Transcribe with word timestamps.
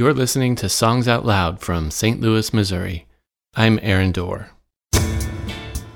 You're 0.00 0.14
listening 0.14 0.54
to 0.56 0.70
Songs 0.70 1.08
Out 1.08 1.26
Loud 1.26 1.60
from 1.60 1.90
St. 1.90 2.22
Louis, 2.22 2.54
Missouri. 2.54 3.06
I'm 3.54 3.78
Aaron 3.82 4.12
Dorr. 4.12 4.48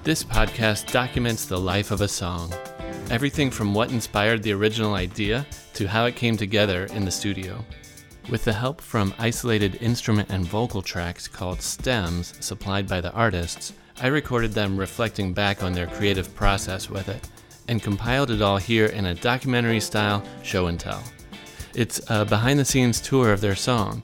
This 0.02 0.22
podcast 0.22 0.92
documents 0.92 1.46
the 1.46 1.58
life 1.58 1.90
of 1.90 2.02
a 2.02 2.06
song. 2.06 2.52
Everything 3.08 3.50
from 3.50 3.72
what 3.72 3.90
inspired 3.90 4.42
the 4.42 4.52
original 4.52 4.92
idea 4.92 5.46
to 5.72 5.88
how 5.88 6.04
it 6.04 6.16
came 6.16 6.36
together 6.36 6.84
in 6.92 7.06
the 7.06 7.10
studio. 7.10 7.64
With 8.28 8.44
the 8.44 8.52
help 8.52 8.82
from 8.82 9.14
isolated 9.18 9.76
instrument 9.80 10.28
and 10.28 10.44
vocal 10.44 10.82
tracks 10.82 11.26
called 11.26 11.62
stems 11.62 12.34
supplied 12.44 12.86
by 12.86 13.00
the 13.00 13.12
artists, 13.12 13.72
I 14.02 14.08
recorded 14.08 14.52
them 14.52 14.76
reflecting 14.76 15.32
back 15.32 15.62
on 15.62 15.72
their 15.72 15.86
creative 15.86 16.34
process 16.34 16.90
with 16.90 17.08
it 17.08 17.26
and 17.68 17.82
compiled 17.82 18.30
it 18.30 18.42
all 18.42 18.58
here 18.58 18.84
in 18.84 19.06
a 19.06 19.14
documentary 19.14 19.80
style 19.80 20.22
show 20.42 20.66
and 20.66 20.78
tell. 20.78 21.02
It's 21.74 22.00
a 22.08 22.24
behind 22.24 22.60
the 22.60 22.64
scenes 22.64 23.00
tour 23.00 23.32
of 23.32 23.40
their 23.40 23.56
song, 23.56 24.02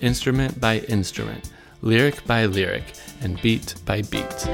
instrument 0.00 0.60
by 0.60 0.80
instrument, 0.80 1.50
lyric 1.80 2.26
by 2.26 2.46
lyric, 2.46 2.84
and 3.20 3.40
beat 3.40 3.74
by 3.84 4.02
beat. 4.02 4.48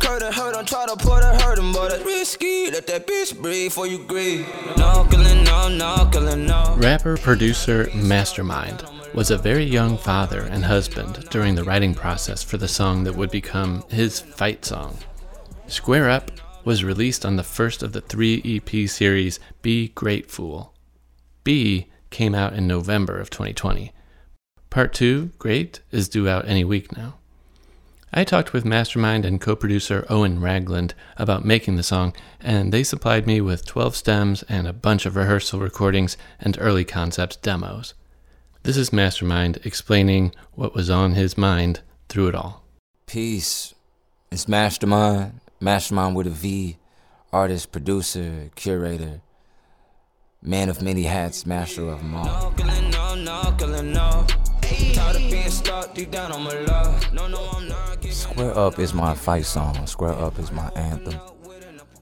curtain, 0.00 0.32
hurt 0.32 0.56
him, 0.56 0.66
try 0.66 0.86
to 0.86 0.96
put 0.96 1.22
a 1.22 1.38
hurt 1.42 1.58
him, 1.58 1.72
but 1.72 1.92
it's 1.92 2.04
risky. 2.04 2.70
Let 2.70 2.86
that 2.88 3.06
bitch 3.06 3.40
breathe 3.40 3.70
before 3.70 3.86
you 3.86 3.98
grieve. 4.04 4.46
No 4.76 5.06
killing, 5.10 5.44
no, 5.44 5.68
no 5.68 6.08
killing, 6.10 6.46
no. 6.46 6.74
Rapper, 6.78 7.16
producer, 7.16 7.86
Mvstermind 7.86 9.14
was 9.14 9.30
a 9.30 9.38
very 9.38 9.64
young 9.64 9.98
father 9.98 10.42
and 10.42 10.64
husband 10.64 11.28
during 11.30 11.54
the 11.54 11.64
writing 11.64 11.94
process 11.94 12.42
for 12.42 12.56
the 12.56 12.68
song 12.68 13.04
that 13.04 13.14
would 13.14 13.30
become 13.30 13.82
his 13.88 14.20
fight 14.20 14.64
song. 14.64 14.96
Square 15.66 16.10
Up 16.10 16.30
was 16.64 16.84
released 16.84 17.24
on 17.24 17.36
the 17.36 17.42
first 17.42 17.82
of 17.82 17.92
the 17.92 18.00
three 18.00 18.42
EP 18.44 18.88
series 18.88 19.40
Be 19.62 19.88
Great 19.88 20.30
Fool. 20.30 20.74
B 21.44 21.88
came 22.10 22.34
out 22.34 22.52
in 22.52 22.66
November 22.66 23.18
of 23.18 23.30
2020. 23.30 23.92
Part 24.68 24.92
2, 24.92 25.32
Great, 25.38 25.80
is 25.90 26.08
due 26.08 26.28
out 26.28 26.46
any 26.46 26.64
week 26.64 26.96
now. 26.96 27.14
I 28.12 28.24
talked 28.24 28.52
with 28.52 28.64
Mvstermind 28.64 29.24
and 29.24 29.40
co 29.40 29.54
producer 29.54 30.04
Owen 30.08 30.40
Ragland 30.40 30.94
about 31.16 31.44
making 31.44 31.76
the 31.76 31.82
song, 31.82 32.12
and 32.40 32.72
they 32.72 32.82
supplied 32.82 33.26
me 33.26 33.40
with 33.40 33.64
12 33.66 33.94
stems 33.94 34.42
and 34.44 34.66
a 34.66 34.72
bunch 34.72 35.06
of 35.06 35.14
rehearsal 35.14 35.60
recordings 35.60 36.16
and 36.40 36.56
early 36.60 36.84
concept 36.84 37.40
demos. 37.42 37.94
This 38.64 38.76
is 38.76 38.90
Mvstermind 38.90 39.64
explaining 39.64 40.34
what 40.52 40.74
was 40.74 40.90
on 40.90 41.12
his 41.12 41.38
mind 41.38 41.80
through 42.08 42.28
it 42.28 42.34
all. 42.34 42.64
Peace. 43.06 43.74
It's 44.32 44.46
Mvstermind, 44.46 45.34
Mvstermind 45.60 46.14
with 46.14 46.26
a 46.26 46.30
V, 46.30 46.78
artist, 47.32 47.70
producer, 47.70 48.50
curator, 48.54 49.20
man 50.40 50.70
of 50.70 50.80
many 50.80 51.02
hats, 51.02 51.44
master 51.44 51.82
of 51.82 51.98
them 51.98 52.14
all. 52.14 52.50
Square 58.10 58.58
Up 58.58 58.78
is 58.78 58.94
my 58.94 59.14
fight 59.14 59.44
song. 59.44 59.86
Square 59.86 60.14
Up 60.14 60.38
is 60.38 60.50
my 60.50 60.70
anthem. 60.70 61.20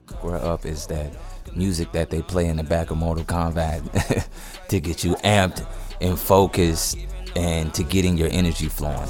Square 0.09 0.45
Up 0.45 0.65
is 0.65 0.87
that 0.87 1.13
music 1.57 1.91
that 1.91 2.11
they 2.11 2.23
play 2.23 2.47
in 2.47 2.57
the 2.57 2.63
back 2.63 2.93
of 2.93 2.97
Mortal 2.97 3.25
Kombat 3.25 4.29
to 4.69 4.81
get 4.81 5.03
you 5.03 5.17
amped 5.17 5.67
and 6.01 6.17
focused 6.17 6.97
and 7.35 7.75
to 7.75 7.83
getting 7.83 8.17
your 8.17 8.29
energy 8.31 8.69
flowing. 8.69 9.09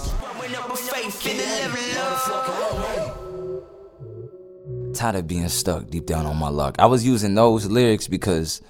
Tired 4.98 5.14
of 5.14 5.28
being 5.28 5.48
stuck 5.48 5.88
deep 5.90 6.06
down 6.06 6.26
on 6.26 6.36
my 6.36 6.48
luck. 6.48 6.74
I 6.80 6.86
was 6.86 7.06
using 7.06 7.32
those 7.36 7.66
lyrics 7.66 8.08
because 8.08 8.60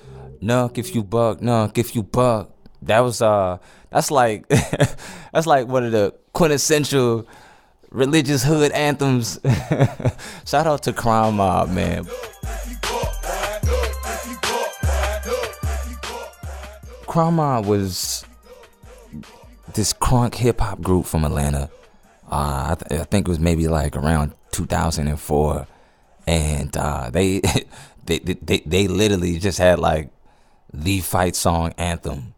Knuck 0.42 0.76
if 0.76 0.94
you 0.94 1.02
buck, 1.02 1.40
knuck 1.40 1.78
if 1.78 1.96
you 1.96 2.02
buck. 2.02 2.50
That 2.82 3.00
was 3.00 3.22
uh 3.22 3.56
that's 3.88 4.10
like 4.10 4.46
that's 5.32 5.46
like 5.46 5.68
one 5.68 5.86
of 5.86 5.92
the 5.92 6.14
quintessential 6.34 7.26
religious 7.90 8.44
hood 8.44 8.72
anthems. 8.72 9.40
Shout 10.46 10.66
out 10.66 10.82
to 10.82 10.92
Crime 10.92 11.36
Mob, 11.36 11.70
man. 11.70 12.06
Crime 17.06 17.36
Mob 17.36 17.64
was 17.64 18.26
this 19.72 19.94
crunk 19.94 20.34
hip 20.34 20.60
hop 20.60 20.82
group 20.82 21.06
from 21.06 21.24
Atlanta. 21.24 21.70
Uh, 22.30 22.76
I, 22.76 22.76
th- 22.78 23.00
I, 23.00 23.04
think 23.04 23.26
it 23.26 23.30
was 23.30 23.38
maybe 23.38 23.68
like 23.68 23.96
around 23.96 24.34
2004, 24.52 25.66
and 26.28 26.76
uh, 26.76 27.08
they, 27.12 27.40
they 28.04 28.18
they 28.18 28.62
they 28.64 28.86
literally 28.86 29.38
just 29.38 29.58
had 29.58 29.78
like 29.78 30.10
the 30.72 31.00
fight 31.00 31.34
song 31.34 31.72
anthem 31.78 32.34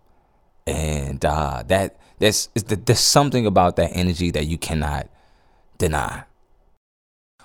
and 0.67 1.25
uh, 1.25 1.65
that 1.67 1.97
there's 2.19 2.49
there's 2.55 3.01
something 3.01 3.47
about 3.47 3.77
that 3.77 3.91
energy 3.93 4.31
that 4.31 4.47
you 4.47 4.59
cannot 4.59 5.09
deny. 5.79 6.25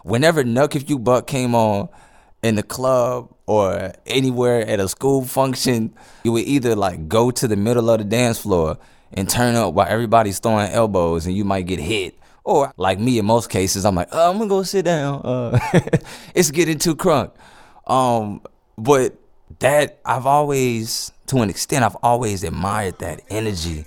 Whenever 0.03 0.43
Knuck 0.43 0.75
If 0.75 0.87
You 0.87 0.99
Buck 0.99 1.25
came 1.25 1.55
on 1.55 1.89
in 2.43 2.55
the 2.55 2.63
club 2.63 3.33
or 3.47 3.93
anywhere 4.05 4.61
at 4.67 4.79
a 4.79 4.87
school 4.87 5.25
function, 5.25 5.95
you 6.23 6.31
would 6.33 6.43
either 6.43 6.75
like 6.75 7.07
go 7.07 7.31
to 7.31 7.47
the 7.47 7.55
middle 7.55 7.89
of 7.89 7.97
the 7.97 8.03
dance 8.03 8.39
floor 8.39 8.77
and 9.11 9.27
turn 9.27 9.55
up 9.55 9.73
while 9.73 9.87
everybody's 9.87 10.37
throwing 10.37 10.69
elbows 10.69 11.25
and 11.25 11.35
you 11.35 11.43
might 11.43 11.65
get 11.65 11.79
hit. 11.79 12.19
Or 12.45 12.71
like 12.77 12.99
me 12.99 13.19
in 13.19 13.25
most 13.25 13.49
cases, 13.49 13.85
I'm 13.85 13.95
like, 13.95 14.09
oh, 14.11 14.31
I'm 14.31 14.37
gonna 14.37 14.47
go 14.47 14.63
sit 14.63 14.85
down. 14.85 15.21
Uh, 15.23 15.59
it's 16.35 16.51
getting 16.51 16.77
too 16.77 16.95
crunk. 16.95 17.31
Um, 17.87 18.41
but 18.77 19.15
that 19.59 19.99
I've 20.05 20.25
always 20.25 21.11
to 21.27 21.41
an 21.41 21.49
extent, 21.49 21.83
I've 21.83 21.97
always 22.03 22.43
admired 22.43 22.99
that 22.99 23.21
energy. 23.29 23.85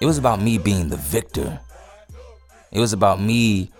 It 0.00 0.06
was 0.06 0.18
about 0.18 0.42
me 0.42 0.58
being 0.58 0.88
the 0.88 0.96
victor. 0.96 1.60
It 2.72 2.80
was 2.80 2.92
about 2.92 3.20
me 3.20 3.70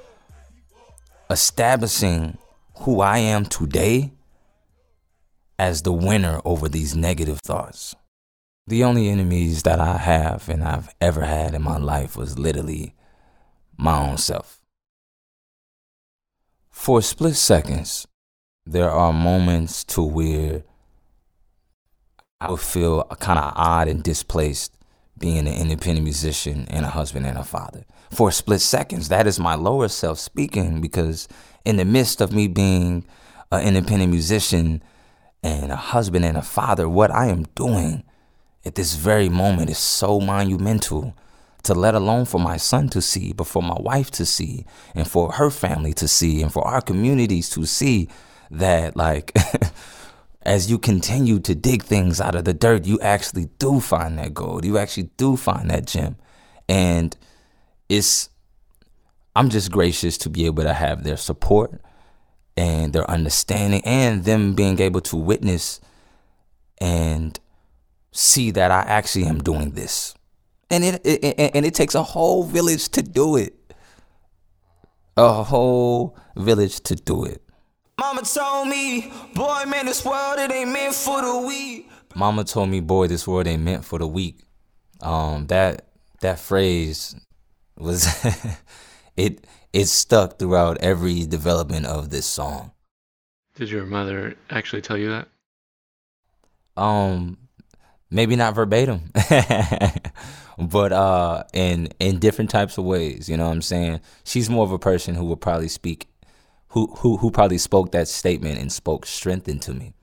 establishing 1.30 2.38
who 2.80 3.00
I 3.00 3.18
am 3.18 3.44
today 3.44 4.12
as 5.58 5.82
the 5.82 5.92
winner 5.92 6.40
over 6.44 6.68
these 6.68 6.96
negative 6.96 7.40
thoughts. 7.40 7.94
The 8.70 8.84
only 8.84 9.08
enemies 9.08 9.64
that 9.64 9.80
I 9.80 9.96
have 9.96 10.48
and 10.48 10.62
I've 10.62 10.94
ever 11.00 11.22
had 11.22 11.54
in 11.54 11.62
my 11.62 11.76
life 11.76 12.16
was 12.16 12.38
literally 12.38 12.94
my 13.76 14.08
own 14.08 14.16
self. 14.16 14.60
For 16.70 17.02
split 17.02 17.34
seconds, 17.34 18.06
there 18.64 18.88
are 18.88 19.12
moments 19.12 19.82
to 19.86 20.04
where 20.04 20.62
I 22.40 22.52
would 22.52 22.60
feel 22.60 23.02
kind 23.18 23.40
of 23.40 23.52
odd 23.56 23.88
and 23.88 24.04
displaced 24.04 24.78
being 25.18 25.48
an 25.48 25.48
independent 25.48 26.04
musician 26.04 26.68
and 26.70 26.86
a 26.86 26.90
husband 26.90 27.26
and 27.26 27.38
a 27.38 27.42
father. 27.42 27.84
For 28.12 28.30
split 28.30 28.60
seconds, 28.60 29.08
that 29.08 29.26
is 29.26 29.40
my 29.40 29.56
lower 29.56 29.88
self 29.88 30.20
speaking 30.20 30.80
because 30.80 31.26
in 31.64 31.76
the 31.76 31.84
midst 31.84 32.20
of 32.20 32.30
me 32.30 32.46
being 32.46 33.04
an 33.50 33.62
independent 33.66 34.12
musician 34.12 34.80
and 35.42 35.72
a 35.72 35.76
husband 35.76 36.24
and 36.24 36.36
a 36.36 36.42
father, 36.42 36.88
what 36.88 37.10
I 37.10 37.26
am 37.26 37.46
doing 37.56 38.04
at 38.64 38.74
this 38.74 38.94
very 38.94 39.28
moment 39.28 39.70
is 39.70 39.78
so 39.78 40.20
monumental 40.20 41.16
to 41.62 41.74
let 41.74 41.94
alone 41.94 42.24
for 42.24 42.38
my 42.38 42.56
son 42.56 42.88
to 42.88 43.02
see, 43.02 43.32
but 43.32 43.46
for 43.46 43.62
my 43.62 43.76
wife 43.78 44.10
to 44.10 44.24
see, 44.24 44.64
and 44.94 45.06
for 45.06 45.32
her 45.32 45.50
family 45.50 45.92
to 45.94 46.08
see, 46.08 46.42
and 46.42 46.52
for 46.52 46.66
our 46.66 46.80
communities 46.80 47.50
to 47.50 47.66
see 47.66 48.08
that, 48.50 48.96
like, 48.96 49.36
as 50.42 50.70
you 50.70 50.78
continue 50.78 51.38
to 51.40 51.54
dig 51.54 51.82
things 51.82 52.20
out 52.20 52.34
of 52.34 52.44
the 52.44 52.54
dirt, 52.54 52.86
you 52.86 52.98
actually 53.00 53.46
do 53.58 53.78
find 53.80 54.18
that 54.18 54.32
gold. 54.32 54.64
You 54.64 54.78
actually 54.78 55.10
do 55.16 55.36
find 55.36 55.70
that 55.70 55.86
gem. 55.86 56.16
And 56.68 57.16
it's, 57.88 58.30
I'm 59.36 59.50
just 59.50 59.70
gracious 59.70 60.16
to 60.18 60.30
be 60.30 60.46
able 60.46 60.62
to 60.62 60.72
have 60.72 61.04
their 61.04 61.18
support 61.18 61.80
and 62.56 62.92
their 62.92 63.08
understanding 63.10 63.82
and 63.84 64.24
them 64.24 64.54
being 64.54 64.80
able 64.80 65.00
to 65.02 65.16
witness 65.16 65.80
and 66.78 67.38
see 68.12 68.50
that 68.50 68.70
I 68.70 68.80
actually 68.80 69.26
am 69.26 69.42
doing 69.42 69.70
this 69.72 70.14
and 70.70 70.84
it, 70.84 71.00
it 71.04 71.50
and 71.54 71.66
it 71.66 71.74
takes 71.74 71.94
a 71.94 72.02
whole 72.02 72.44
village 72.44 72.88
to 72.90 73.02
do 73.02 73.36
it. 73.36 73.54
A 75.16 75.42
whole 75.42 76.16
village 76.36 76.80
to 76.82 76.94
do 76.94 77.24
it. 77.24 77.42
Mama 77.98 78.22
told 78.22 78.68
me, 78.68 79.12
boy, 79.34 79.64
man, 79.66 79.86
this 79.86 80.04
world 80.04 80.38
it 80.38 80.50
ain't 80.50 80.70
meant 80.70 80.94
for 80.94 81.20
the 81.20 81.38
weak. 81.46 81.90
Mama 82.14 82.44
told 82.44 82.70
me, 82.70 82.80
boy, 82.80 83.08
this 83.08 83.28
world 83.28 83.46
ain't 83.46 83.62
meant 83.62 83.84
for 83.84 83.98
the 83.98 84.06
weak. 84.06 84.40
Um, 85.02 85.46
that 85.48 85.88
that 86.20 86.38
phrase 86.38 87.16
was 87.76 88.06
it 89.16 89.46
it 89.72 89.86
stuck 89.86 90.38
throughout 90.38 90.78
every 90.78 91.26
development 91.26 91.86
of 91.86 92.10
this 92.10 92.26
song. 92.26 92.70
Did 93.56 93.70
your 93.70 93.84
mother 93.84 94.36
actually 94.48 94.82
tell 94.82 94.96
you 94.96 95.10
that? 95.10 95.28
Um, 96.76 97.36
maybe 98.10 98.36
not 98.36 98.54
verbatim. 98.54 99.10
but 100.58 100.92
uh 100.92 101.42
in 101.54 101.88
in 102.00 102.18
different 102.18 102.50
types 102.50 102.76
of 102.76 102.84
ways 102.84 103.30
you 103.30 103.36
know 103.36 103.46
what 103.46 103.52
i'm 103.52 103.62
saying 103.62 103.98
she's 104.24 104.50
more 104.50 104.62
of 104.62 104.72
a 104.72 104.78
person 104.78 105.14
who 105.14 105.24
would 105.24 105.40
probably 105.40 105.68
speak 105.68 106.06
who 106.70 106.86
who 106.98 107.16
who 107.16 107.30
probably 107.30 107.58
spoke 107.58 107.92
that 107.92 108.08
statement 108.08 108.58
and 108.58 108.72
spoke 108.72 109.06
strength 109.06 109.48
into 109.48 109.74
me. 109.74 109.94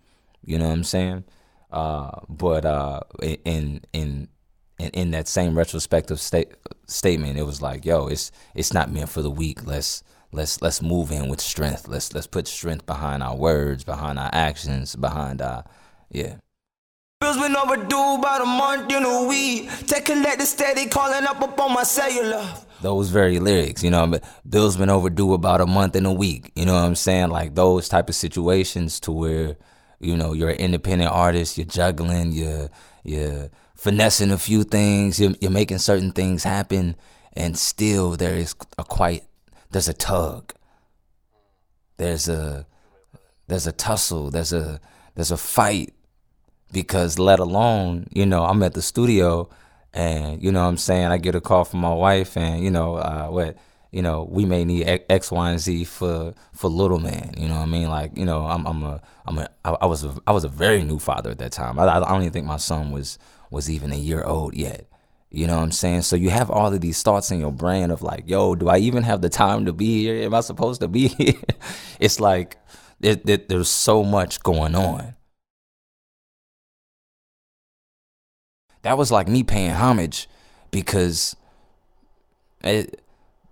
You 0.43 0.59
know 0.59 0.67
what 0.67 0.73
I'm 0.73 0.83
saying? 0.83 1.23
Uh, 1.71 2.19
but 2.29 2.65
uh, 2.65 3.01
in 3.21 3.81
in 3.93 4.27
in 4.77 4.89
in 4.91 5.11
that 5.11 5.27
same 5.27 5.57
retrospective 5.57 6.19
state 6.19 6.53
statement, 6.85 7.37
it 7.37 7.43
was 7.43 7.61
like, 7.61 7.85
yo, 7.85 8.07
it's 8.07 8.31
it's 8.53 8.73
not 8.73 8.91
meant 8.91 9.09
for 9.09 9.21
the 9.21 9.31
weak. 9.31 9.65
Let's 9.65 10.03
let's 10.31 10.61
let's 10.61 10.81
move 10.81 11.11
in 11.11 11.29
with 11.29 11.41
strength. 11.41 11.87
Let's 11.87 12.13
let's 12.13 12.27
put 12.27 12.47
strength 12.47 12.85
behind 12.85 13.23
our 13.23 13.35
words, 13.35 13.83
behind 13.83 14.19
our 14.19 14.29
actions, 14.33 14.95
behind 14.95 15.41
our 15.41 15.63
yeah. 16.09 16.35
Bills 17.19 17.37
been 17.37 17.55
overdue 17.55 18.15
about 18.19 18.41
a 18.41 18.45
month 18.45 18.91
in 18.91 19.03
a 19.03 19.23
week. 19.23 19.71
Take 19.87 20.05
collect 20.05 20.37
the 20.37 20.45
steady 20.45 20.87
calling 20.87 21.25
up 21.25 21.41
up 21.41 21.59
on 21.59 21.73
my 21.73 21.81
cellular. 21.81 22.47
Those 22.81 23.09
very 23.09 23.39
lyrics, 23.39 23.83
you 23.83 23.89
know, 23.89 24.19
bills 24.47 24.77
been 24.77 24.91
overdue 24.91 25.33
about 25.33 25.59
a 25.59 25.65
month 25.65 25.95
in 25.95 26.05
a 26.05 26.13
week. 26.13 26.51
You 26.55 26.67
know 26.67 26.75
what 26.75 26.83
I'm 26.83 26.93
saying? 26.93 27.29
Like 27.29 27.55
those 27.55 27.89
type 27.89 28.07
of 28.07 28.13
situations 28.13 28.99
to 28.99 29.11
where, 29.11 29.57
you 29.99 30.15
know, 30.15 30.33
you're 30.33 30.51
an 30.51 30.57
independent 30.57 31.11
artist, 31.11 31.57
you're 31.57 31.65
juggling, 31.65 32.33
you're 32.33 32.69
you're 33.03 33.49
finessing 33.75 34.29
a 34.29 34.37
few 34.37 34.63
things, 34.63 35.19
you're, 35.19 35.33
you're 35.41 35.49
making 35.49 35.79
certain 35.79 36.11
things 36.11 36.43
happen, 36.43 36.95
and 37.33 37.57
still 37.57 38.11
there 38.11 38.35
is 38.35 38.53
a 38.77 38.83
quite 38.83 39.23
there's 39.71 39.87
a 39.87 39.93
tug. 39.93 40.53
There's 41.97 42.29
a 42.29 42.67
there's 43.47 43.65
a 43.65 43.71
tussle. 43.71 44.29
There's 44.29 44.53
a 44.53 44.79
there's 45.15 45.31
a 45.31 45.37
fight 45.37 45.95
because 46.71 47.17
let 47.19 47.39
alone 47.39 48.07
you 48.11 48.25
know 48.25 48.43
i'm 48.43 48.61
at 48.63 48.73
the 48.73 48.81
studio 48.81 49.49
and 49.93 50.43
you 50.43 50.51
know 50.51 50.67
i'm 50.67 50.77
saying 50.77 51.07
i 51.07 51.17
get 51.17 51.35
a 51.35 51.41
call 51.41 51.63
from 51.65 51.79
my 51.79 51.93
wife 51.93 52.37
and 52.37 52.63
you 52.63 52.71
know 52.71 52.95
uh, 52.95 53.27
what 53.27 53.57
you 53.91 54.01
know 54.01 54.27
we 54.29 54.45
may 54.45 54.65
need 54.65 54.85
x 55.09 55.31
y 55.31 55.51
and 55.51 55.59
z 55.59 55.83
for 55.83 56.33
for 56.53 56.69
little 56.69 56.99
man 56.99 57.33
you 57.37 57.47
know 57.47 57.55
what 57.55 57.61
i 57.61 57.65
mean? 57.65 57.89
Like 57.89 58.17
you 58.17 58.25
know 58.25 58.45
i'm 58.45 58.65
i'm 58.67 58.83
a 58.83 59.01
i'm 59.25 59.37
a 59.37 59.49
i, 59.63 59.71
I 59.81 59.85
was 59.85 60.03
a, 60.03 60.15
i 60.27 60.31
was 60.31 60.43
a 60.43 60.49
very 60.49 60.83
new 60.83 60.99
father 60.99 61.31
at 61.31 61.39
that 61.39 61.51
time. 61.51 61.79
I, 61.79 61.87
I 61.87 61.99
don't 61.99 62.21
even 62.21 62.33
think 62.33 62.45
my 62.45 62.57
son 62.57 62.91
was 62.91 63.17
was 63.49 63.69
even 63.69 63.91
a 63.91 63.97
year 63.97 64.23
old 64.23 64.53
yet 64.55 64.87
you 65.29 65.45
know 65.45 65.57
what 65.57 65.63
i'm 65.63 65.71
saying? 65.71 66.03
So 66.03 66.15
you 66.15 66.29
have 66.29 66.49
all 66.49 66.73
of 66.73 66.79
these 66.81 67.01
thoughts 67.03 67.31
in 67.31 67.39
your 67.39 67.51
brain 67.51 67.91
of 67.91 68.01
like 68.01 68.23
yo 68.27 68.55
do 68.55 68.69
i 68.69 68.77
even 68.77 69.03
have 69.03 69.21
the 69.21 69.29
time 69.29 69.65
to 69.65 69.73
be 69.73 70.03
here? 70.03 70.23
Am 70.23 70.33
i 70.33 70.41
supposed 70.41 70.81
to 70.81 70.87
be 70.87 71.07
here? 71.19 71.41
It's 71.99 72.19
like 72.19 72.57
it, 73.01 73.27
it, 73.29 73.49
there's 73.49 73.69
so 73.69 74.03
much 74.03 74.41
going 74.41 74.75
on 74.75 75.15
that 78.87 78.97
was 78.97 79.11
like 79.11 79.27
me 79.27 79.43
paying 79.43 79.71
homage 79.71 80.29
because 80.71 81.35
it, 82.63 83.01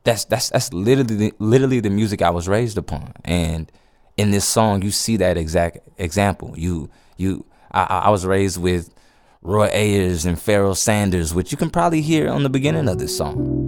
that's 0.06 0.24
that's 0.24 0.50
that's 0.50 0.72
literally 0.72 1.34
literally 1.40 1.82
the 1.82 1.90
music 1.90 2.22
I 2.22 2.30
was 2.30 2.48
raised 2.48 2.78
upon, 2.78 3.12
and 3.26 3.70
in 4.16 4.32
this 4.32 4.46
song 4.46 4.82
you 4.82 4.92
see 4.92 5.18
that 5.18 5.36
exact 5.36 5.80
example. 5.98 6.54
You 6.56 6.90
you 7.18 7.44
I, 7.70 8.04
I 8.06 8.10
was 8.12 8.26
raised 8.26 8.62
with 8.62 8.94
Roy 9.42 9.68
Ayers 9.74 10.26
and 10.26 10.40
Pharoah 10.40 10.78
Sanders, 10.78 11.34
which 11.34 11.52
you 11.52 11.58
can 11.58 11.70
probably 11.70 12.02
hear 12.02 12.30
on 12.30 12.44
the 12.44 12.50
beginning 12.50 12.88
of 12.88 12.98
this 12.98 13.18
song. 13.18 13.62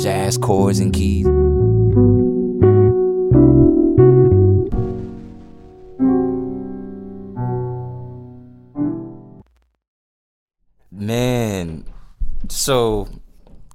Jazz 0.00 0.38
chords 0.38 0.78
and 0.78 0.92
keys. 0.92 1.26
Man, 11.02 11.84
so 12.48 13.08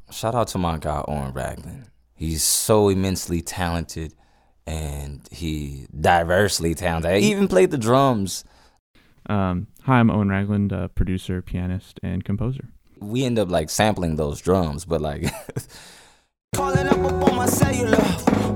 shout 0.10 0.34
out 0.34 0.48
to 0.50 0.58
my 0.58 0.78
guy 0.78 1.04
Owen 1.10 1.34
Ragland. 1.34 1.90
He's 2.16 2.42
so 2.42 2.88
immensely 2.88 3.42
talented 3.42 4.14
and 4.66 5.28
he 5.30 5.88
diversely 6.00 6.74
talented. 6.74 7.22
He 7.22 7.32
even 7.32 7.50
played 7.50 7.72
the 7.72 7.78
drums. 7.78 8.46
Um, 9.26 9.68
hi, 9.84 10.00
I'm 10.00 10.10
Owen 10.10 10.30
Ragland, 10.30 10.72
uh, 10.72 10.88
producer, 10.88 11.42
pianist, 11.42 12.00
and 12.02 12.24
composer. 12.24 12.70
We 13.02 13.26
end 13.26 13.40
up 13.40 13.52
like 13.52 13.70
sampling 13.70 14.16
those 14.16 14.40
drums, 14.40 14.86
but 14.86 15.02
like 15.02 15.26
calling 16.56 16.88
up, 16.88 16.98
up 16.98 17.30
on 17.30 17.36
my 17.36 17.48
cellular. 17.48 17.98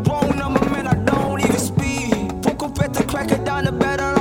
Wrong 0.10 0.38
number, 0.38 0.64
man, 0.70 0.88
I 0.88 0.94
don't 0.94 1.42
even 1.42 1.58
speed. 1.58 2.42
Poke 2.42 2.64
up 2.64 2.82
at 2.82 2.94
the 2.94 3.04
cracker 3.04 3.44
down 3.44 3.66
the 3.66 3.74
better 3.74 4.21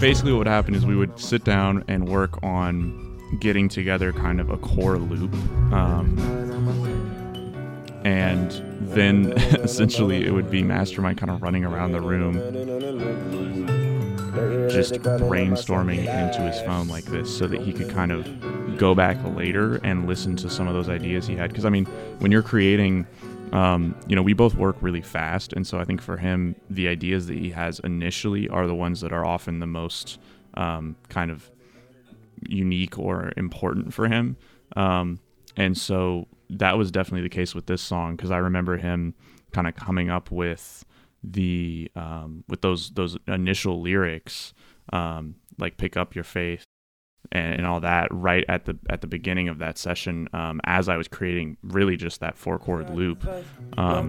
Basically, 0.00 0.32
what 0.32 0.38
would 0.38 0.46
happen 0.46 0.74
is 0.74 0.84
we 0.84 0.96
would 0.96 1.18
sit 1.18 1.44
down 1.44 1.84
and 1.88 2.08
work 2.08 2.42
on 2.42 3.02
getting 3.40 3.68
together 3.68 4.12
kind 4.12 4.40
of 4.40 4.50
a 4.50 4.56
core 4.58 4.98
loop. 4.98 5.32
Um, 5.72 6.16
and 8.04 8.50
then 8.94 9.32
essentially 9.62 10.24
it 10.24 10.30
would 10.30 10.50
be 10.50 10.62
Mvstermind 10.62 11.18
kind 11.18 11.30
of 11.30 11.42
running 11.42 11.64
around 11.64 11.92
the 11.92 12.00
room 12.00 12.34
just 14.70 14.94
brainstorming 14.94 16.00
into 16.00 16.42
his 16.42 16.60
phone 16.62 16.88
like 16.88 17.04
this 17.04 17.36
so 17.36 17.46
that 17.46 17.60
he 17.62 17.72
could 17.72 17.88
kind 17.88 18.12
of 18.12 18.76
go 18.76 18.94
back 18.94 19.16
later 19.34 19.76
and 19.76 20.06
listen 20.06 20.36
to 20.36 20.50
some 20.50 20.68
of 20.68 20.74
those 20.74 20.88
ideas 20.88 21.26
he 21.26 21.34
had. 21.34 21.50
Because, 21.50 21.64
I 21.64 21.70
mean, 21.70 21.86
when 22.18 22.30
you're 22.30 22.42
creating 22.42 23.06
um, 23.52 23.94
you 24.06 24.16
know, 24.16 24.22
we 24.22 24.32
both 24.32 24.54
work 24.54 24.76
really 24.80 25.02
fast, 25.02 25.52
and 25.52 25.66
so 25.66 25.78
I 25.78 25.84
think 25.84 26.00
for 26.00 26.16
him, 26.16 26.56
the 26.68 26.88
ideas 26.88 27.26
that 27.26 27.36
he 27.36 27.50
has 27.50 27.80
initially 27.80 28.48
are 28.48 28.66
the 28.66 28.74
ones 28.74 29.00
that 29.00 29.12
are 29.12 29.24
often 29.24 29.60
the 29.60 29.66
most 29.66 30.18
um, 30.54 30.96
kind 31.08 31.30
of 31.30 31.50
unique 32.48 32.98
or 32.98 33.32
important 33.36 33.94
for 33.94 34.08
him. 34.08 34.36
Um, 34.74 35.20
and 35.56 35.76
so 35.76 36.26
that 36.50 36.76
was 36.76 36.90
definitely 36.90 37.22
the 37.22 37.34
case 37.34 37.54
with 37.54 37.66
this 37.66 37.82
song 37.82 38.16
because 38.16 38.30
I 38.30 38.38
remember 38.38 38.76
him 38.76 39.14
kind 39.52 39.66
of 39.66 39.74
coming 39.74 40.10
up 40.10 40.30
with 40.30 40.84
the 41.22 41.90
um, 41.96 42.44
with 42.48 42.60
those 42.60 42.90
those 42.90 43.16
initial 43.26 43.80
lyrics, 43.80 44.52
um, 44.92 45.36
like 45.58 45.76
"Pick 45.76 45.96
Up 45.96 46.14
Your 46.14 46.24
Faith." 46.24 46.64
And, 47.32 47.54
and, 47.54 47.66
all 47.66 47.80
that 47.80 48.08
right 48.10 48.44
at 48.48 48.64
the 48.64 48.78
at 48.88 49.00
the 49.00 49.06
beginning 49.06 49.48
of 49.48 49.58
that 49.58 49.78
session 49.78 50.28
um, 50.32 50.60
as 50.64 50.88
I 50.88 50.96
was 50.96 51.08
creating 51.08 51.56
really 51.62 51.96
just 51.96 52.20
that 52.20 52.36
four 52.36 52.58
chord 52.58 52.90
loop. 52.90 53.26
Um, 53.26 54.08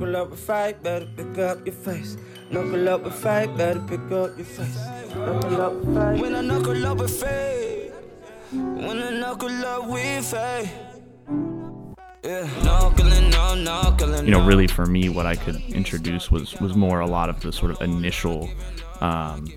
you 14.25 14.31
know, 14.31 14.45
really 14.45 14.67
for 14.67 14.85
me, 14.85 15.09
what 15.09 15.25
I 15.25 15.35
could 15.35 15.55
introduce 15.69 16.29
was 16.31 16.59
was 16.59 16.75
more 16.75 16.99
a 16.99 17.07
lot 17.07 17.29
of 17.29 17.39
the 17.41 17.51
sort 17.51 17.71
of 17.71 17.81
initial 17.81 18.49
um, 19.01 19.47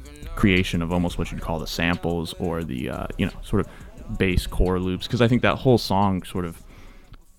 creation 0.41 0.81
of 0.81 0.91
almost 0.91 1.19
what 1.19 1.31
you'd 1.31 1.43
call 1.43 1.59
the 1.59 1.67
samples 1.67 2.33
or 2.39 2.65
the 2.65 2.89
uh, 2.89 3.07
you 3.19 3.27
know 3.27 3.33
sort 3.43 3.61
of 3.61 4.19
bass 4.19 4.47
core 4.47 4.81
loops 4.81 5.07
because 5.07 5.21
I 5.21 5.29
think 5.29 5.43
that 5.43 5.57
whole 5.57 5.77
song 5.77 6.23
sort 6.23 6.47
of 6.47 6.63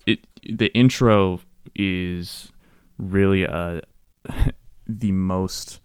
it 0.06 0.20
the 0.48 0.72
intro 0.72 1.40
is 1.74 2.52
really 2.98 3.44
uh 3.44 3.80
the 4.86 5.10
most 5.10 5.80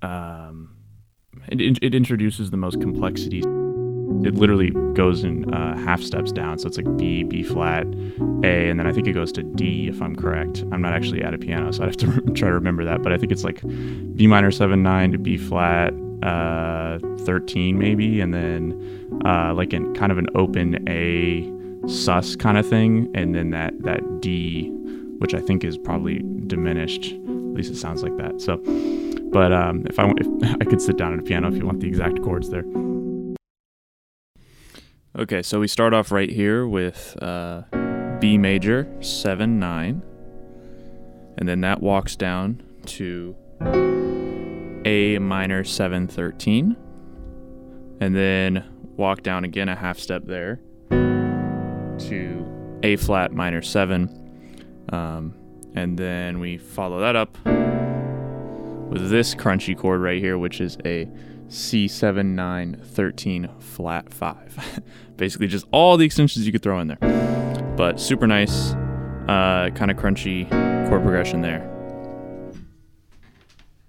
um 0.00 0.76
it, 1.48 1.78
it 1.82 1.92
introduces 1.92 2.50
the 2.50 2.56
most 2.56 2.80
complexities 2.80 3.44
it 4.24 4.34
literally 4.34 4.70
goes 4.94 5.24
in 5.24 5.52
uh, 5.52 5.76
half 5.76 6.02
steps 6.02 6.32
down. 6.32 6.58
So 6.58 6.68
it's 6.68 6.76
like 6.76 6.96
B, 6.96 7.22
B 7.22 7.42
flat, 7.42 7.86
A, 8.44 8.68
and 8.68 8.78
then 8.78 8.86
I 8.86 8.92
think 8.92 9.06
it 9.06 9.12
goes 9.12 9.32
to 9.32 9.42
D 9.42 9.88
if 9.88 10.00
I'm 10.00 10.16
correct. 10.16 10.64
I'm 10.72 10.80
not 10.80 10.92
actually 10.92 11.22
at 11.22 11.34
a 11.34 11.38
piano, 11.38 11.72
so 11.72 11.82
I 11.82 11.86
have 11.86 11.96
to 11.98 12.20
try 12.34 12.48
to 12.48 12.54
remember 12.54 12.84
that. 12.84 13.02
But 13.02 13.12
I 13.12 13.18
think 13.18 13.32
it's 13.32 13.44
like 13.44 13.62
B 14.14 14.26
minor 14.26 14.50
7 14.50 14.82
9 14.82 15.12
to 15.12 15.18
B 15.18 15.36
flat 15.36 15.92
uh, 16.22 16.98
13 17.20 17.78
maybe, 17.78 18.20
and 18.20 18.32
then 18.32 19.20
uh, 19.24 19.52
like 19.54 19.72
in 19.72 19.94
kind 19.94 20.12
of 20.12 20.18
an 20.18 20.28
open 20.34 20.88
A 20.88 21.52
sus 21.88 22.36
kind 22.36 22.58
of 22.58 22.68
thing, 22.68 23.10
and 23.14 23.34
then 23.34 23.50
that 23.50 23.80
that 23.82 24.20
D, 24.20 24.70
which 25.18 25.34
I 25.34 25.40
think 25.40 25.64
is 25.64 25.78
probably 25.78 26.22
diminished. 26.46 27.12
At 27.12 27.54
least 27.54 27.72
it 27.72 27.76
sounds 27.76 28.02
like 28.02 28.16
that. 28.18 28.40
So, 28.40 28.56
but 29.30 29.52
um, 29.52 29.84
if 29.86 29.98
I 29.98 30.12
if 30.16 30.56
I 30.60 30.64
could 30.64 30.80
sit 30.80 30.96
down 30.96 31.12
at 31.12 31.18
a 31.18 31.22
piano 31.22 31.48
if 31.48 31.56
you 31.56 31.66
want 31.66 31.80
the 31.80 31.88
exact 31.88 32.22
chords 32.22 32.50
there. 32.50 32.64
Okay, 35.18 35.40
so 35.40 35.58
we 35.60 35.66
start 35.66 35.94
off 35.94 36.12
right 36.12 36.28
here 36.28 36.68
with 36.68 37.16
uh, 37.22 37.62
B 38.20 38.36
major, 38.36 38.86
7 39.00 39.58
9. 39.58 40.02
And 41.38 41.48
then 41.48 41.62
that 41.62 41.80
walks 41.82 42.16
down 42.16 42.62
to 42.84 43.34
A 44.84 45.18
minor, 45.18 45.64
7 45.64 46.06
13. 46.06 46.76
And 48.02 48.14
then 48.14 48.64
walk 48.98 49.22
down 49.22 49.44
again 49.44 49.70
a 49.70 49.74
half 49.74 49.98
step 49.98 50.26
there 50.26 50.60
to 50.90 52.78
A 52.82 52.96
flat 52.96 53.32
minor 53.32 53.62
7. 53.62 54.84
Um, 54.92 55.34
and 55.74 55.96
then 55.96 56.40
we 56.40 56.58
follow 56.58 57.00
that 57.00 57.16
up 57.16 57.38
with 58.90 59.08
this 59.08 59.34
crunchy 59.34 59.74
chord 59.74 60.02
right 60.02 60.20
here, 60.20 60.36
which 60.36 60.60
is 60.60 60.76
a 60.84 61.08
C7913 61.48 63.62
flat 63.62 64.12
5. 64.12 64.82
Basically, 65.16 65.46
just 65.46 65.66
all 65.70 65.96
the 65.96 66.04
extensions 66.04 66.46
you 66.46 66.52
could 66.52 66.62
throw 66.62 66.80
in 66.80 66.88
there. 66.88 67.74
But 67.76 68.00
super 68.00 68.26
nice, 68.26 68.72
uh, 69.28 69.70
kind 69.74 69.90
of 69.90 69.96
crunchy 69.96 70.48
chord 70.88 71.02
progression 71.02 71.42
there. 71.42 71.62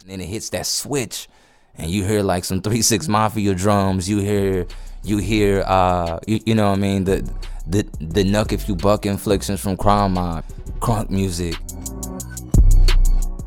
And 0.01 0.07
then 0.07 0.21
it 0.21 0.27
hits 0.27 0.49
that 0.49 0.65
switch, 0.65 1.27
and 1.75 1.91
you 1.91 2.03
hear 2.03 2.21
like 2.21 2.45
some 2.45 2.61
3 2.61 2.81
6 2.81 3.07
Mafia 3.07 3.53
drums. 3.53 4.09
You 4.09 4.19
hear, 4.19 4.65
you 5.03 5.17
hear, 5.17 5.63
uh, 5.65 6.19
you, 6.27 6.39
you 6.45 6.55
know 6.55 6.69
what 6.69 6.77
I 6.77 6.81
mean? 6.81 7.03
The, 7.03 7.29
the, 7.65 7.83
the 7.99 8.23
Knuck 8.23 8.53
If 8.53 8.69
You 8.69 8.75
Buck 8.75 9.05
inflictions 9.05 9.59
from 9.59 9.77
Crime 9.77 10.13
Mob, 10.13 10.45
crunk 10.79 11.09
music. 11.09 11.55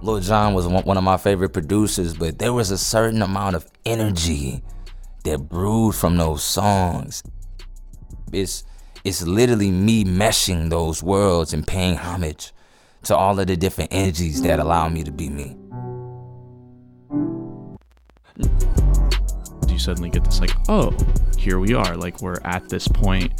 Lil 0.03 0.21
Jon 0.21 0.55
was 0.55 0.67
one 0.67 0.97
of 0.97 1.05
my 1.05 1.19
favorite 1.19 1.51
producers, 1.51 2.15
but 2.15 2.39
there 2.39 2.55
was 2.55 2.71
a 2.71 2.79
certain 2.79 3.21
amount 3.21 3.55
of 3.55 3.67
energy 3.85 4.63
that 5.25 5.49
brewed 5.49 5.95
from 5.95 6.17
those 6.17 6.43
songs. 6.43 7.23
It's 8.33 8.65
it's 9.05 9.23
literally 9.23 9.71
me 9.71 10.05
meshing 10.05 10.71
those 10.71 11.03
worlds 11.03 11.53
and 11.53 11.67
paying 11.67 11.97
homage 11.97 12.53
to 13.05 13.17
all 13.17 13.39
of 13.39 13.47
the 13.47 13.57
different 13.57 13.93
energies 13.93 14.43
that 14.43 14.59
allow 14.59 14.89
me 14.89 15.03
to 15.05 15.11
be 15.11 15.29
me. 15.29 15.57
You 19.69 19.79
suddenly 19.79 20.11
get 20.11 20.25
this 20.25 20.41
like, 20.41 20.53
oh, 20.69 20.95
here 21.39 21.59
we 21.59 21.75
are. 21.75 21.97
Like 21.97 22.21
we're 22.21 22.41
at 22.45 22.69
this 22.69 22.89
point 22.89 23.33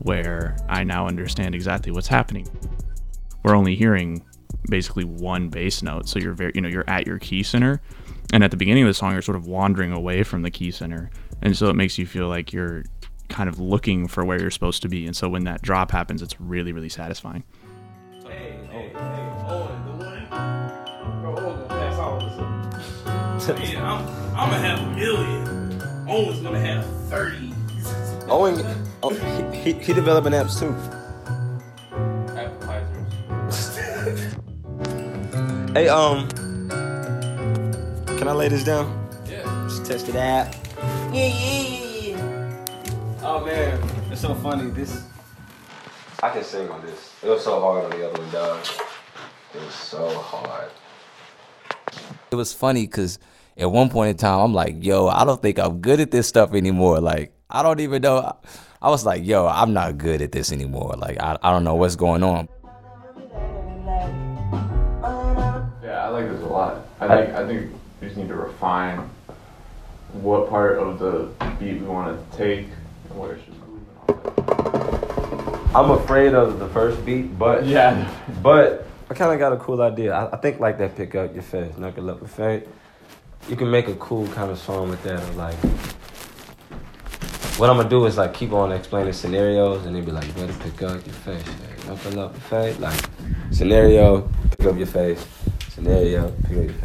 where 0.00 0.56
I 0.68 0.84
now 0.84 1.06
understand 1.06 1.54
exactly 1.54 1.90
what's 1.92 2.08
happening. 2.08 2.46
We're 3.42 3.56
only 3.56 3.74
hearing 3.74 4.24
basically 4.68 5.04
one 5.04 5.48
bass 5.48 5.82
note. 5.82 6.08
So 6.08 6.18
you're 6.18 6.34
very, 6.34 6.52
you 6.54 6.60
know, 6.60 6.68
you're 6.68 6.88
at 6.88 7.06
your 7.06 7.18
key 7.18 7.42
center, 7.42 7.80
and 8.32 8.44
at 8.44 8.50
the 8.50 8.56
beginning 8.56 8.84
of 8.84 8.88
the 8.88 8.94
song, 8.94 9.12
you're 9.12 9.22
sort 9.22 9.36
of 9.36 9.46
wandering 9.46 9.92
away 9.92 10.22
from 10.22 10.42
the 10.42 10.50
key 10.50 10.70
center, 10.70 11.10
and 11.42 11.56
so 11.56 11.68
it 11.68 11.74
makes 11.74 11.98
you 11.98 12.06
feel 12.06 12.28
like 12.28 12.52
you're 12.52 12.84
kind 13.28 13.48
of 13.48 13.58
looking 13.58 14.08
for 14.08 14.24
where 14.24 14.40
you're 14.40 14.50
supposed 14.50 14.82
to 14.82 14.88
be. 14.88 15.06
And 15.06 15.14
so 15.14 15.28
when 15.28 15.44
that 15.44 15.62
drop 15.62 15.90
happens, 15.90 16.22
it's 16.22 16.40
really, 16.40 16.72
really 16.72 16.88
satisfying. 16.88 17.44
Hey, 18.26 18.58
hey, 18.70 18.88
hey, 23.56 23.76
I'm, 23.76 24.06
I'm 24.36 24.50
gonna 24.50 24.58
have 24.58 24.80
a 24.80 24.96
million. 24.96 25.82
Owen's 26.08 26.40
gonna 26.40 26.60
have 26.60 26.84
30. 27.08 27.52
Owen, 28.28 28.64
oh, 29.02 29.10
he, 29.10 29.72
he, 29.72 29.78
he 29.78 29.92
developing 29.92 30.32
apps 30.32 30.58
too. 30.58 30.74
Hey, 35.78 35.86
um, 35.86 36.28
can 38.18 38.26
I 38.26 38.32
lay 38.32 38.48
this 38.48 38.64
down? 38.64 39.08
Yeah. 39.30 39.44
Just 39.68 39.86
test 39.86 40.08
it 40.08 40.16
out. 40.16 40.52
Yeah, 41.14 41.28
yeah, 41.28 42.16
yeah. 42.16 43.18
Oh 43.22 43.44
man, 43.46 43.80
it's 44.10 44.22
so 44.22 44.34
funny. 44.34 44.72
This 44.72 45.04
I 46.20 46.30
can 46.30 46.42
sing 46.42 46.68
on 46.68 46.84
this. 46.84 47.14
It 47.22 47.28
was 47.28 47.44
so 47.44 47.60
hard 47.60 47.84
on 47.84 47.90
the 47.92 48.10
other 48.10 48.20
one, 48.20 48.32
dog. 48.32 48.66
It 49.54 49.60
was 49.60 49.72
so 49.72 50.08
hard. 50.18 50.68
It 52.32 52.34
was 52.34 52.52
funny 52.52 52.84
because 52.84 53.20
at 53.56 53.70
one 53.70 53.88
point 53.88 54.10
in 54.10 54.16
time, 54.16 54.40
I'm 54.40 54.54
like, 54.54 54.84
yo, 54.84 55.06
I 55.06 55.24
don't 55.24 55.40
think 55.40 55.60
I'm 55.60 55.78
good 55.78 56.00
at 56.00 56.10
this 56.10 56.26
stuff 56.26 56.54
anymore. 56.54 56.98
Like, 56.98 57.32
I 57.48 57.62
don't 57.62 57.78
even 57.78 58.02
know. 58.02 58.36
I 58.82 58.90
was 58.90 59.06
like, 59.06 59.24
yo, 59.24 59.46
I'm 59.46 59.74
not 59.74 59.96
good 59.96 60.22
at 60.22 60.32
this 60.32 60.50
anymore. 60.50 60.96
Like, 60.98 61.20
I, 61.20 61.38
I 61.40 61.52
don't 61.52 61.62
know 61.62 61.76
what's 61.76 61.94
going 61.94 62.24
on. 62.24 62.48
Lot. 66.58 66.86
I 67.00 67.06
think 67.08 67.34
I 67.36 67.46
think 67.46 67.72
we 68.00 68.08
just 68.08 68.16
need 68.18 68.28
to 68.28 68.34
refine 68.34 69.08
what 70.12 70.48
part 70.50 70.78
of 70.78 70.98
the 70.98 71.28
beat 71.58 71.80
we 71.80 71.86
want 71.86 72.06
to 72.10 72.36
take 72.36 72.66
and 73.08 73.18
what 73.18 73.30
it's 73.30 73.44
just 73.46 73.58
I'm 75.74 75.90
afraid 75.90 76.34
of 76.34 76.58
the 76.58 76.68
first 76.68 77.04
beat, 77.04 77.38
but 77.38 77.64
yeah, 77.66 78.10
but 78.42 78.86
I 79.10 79.14
kind 79.14 79.32
of 79.32 79.38
got 79.38 79.52
a 79.52 79.58
cool 79.58 79.82
idea. 79.82 80.12
I, 80.14 80.34
I, 80.34 80.36
think 80.38 80.60
like 80.60 80.78
that 80.78 80.96
pick 80.96 81.14
up 81.14 81.34
your 81.34 81.42
face, 81.42 81.76
knuckle 81.76 82.10
up 82.10 82.20
your 82.20 82.28
face. 82.28 82.66
You 83.48 83.56
can 83.56 83.70
make 83.70 83.86
a 83.88 83.94
cool 83.94 84.26
kind 84.28 84.50
of 84.50 84.58
song 84.58 84.88
with 84.90 85.02
that. 85.04 85.20
Of 85.20 85.36
like, 85.36 85.58
what 87.58 87.70
I'm 87.70 87.76
gonna 87.76 87.88
do 87.88 88.06
is 88.06 88.16
like 88.16 88.34
keep 88.34 88.52
on 88.52 88.72
explaining 88.72 89.12
scenarios, 89.12 89.84
and 89.86 89.94
then 89.94 90.04
be 90.04 90.10
like, 90.10 90.26
you 90.26 90.32
better 90.32 90.54
pick 90.54 90.82
up 90.82 91.06
your 91.06 91.14
face, 91.26 91.46
knuckle 91.86 92.20
up 92.20 92.32
your 92.32 92.40
face, 92.40 92.78
like 92.80 93.00
scenario, 93.52 94.28
pick 94.56 94.66
up 94.66 94.76
your 94.76 94.86
face 94.86 95.24
scenario. 95.78 96.32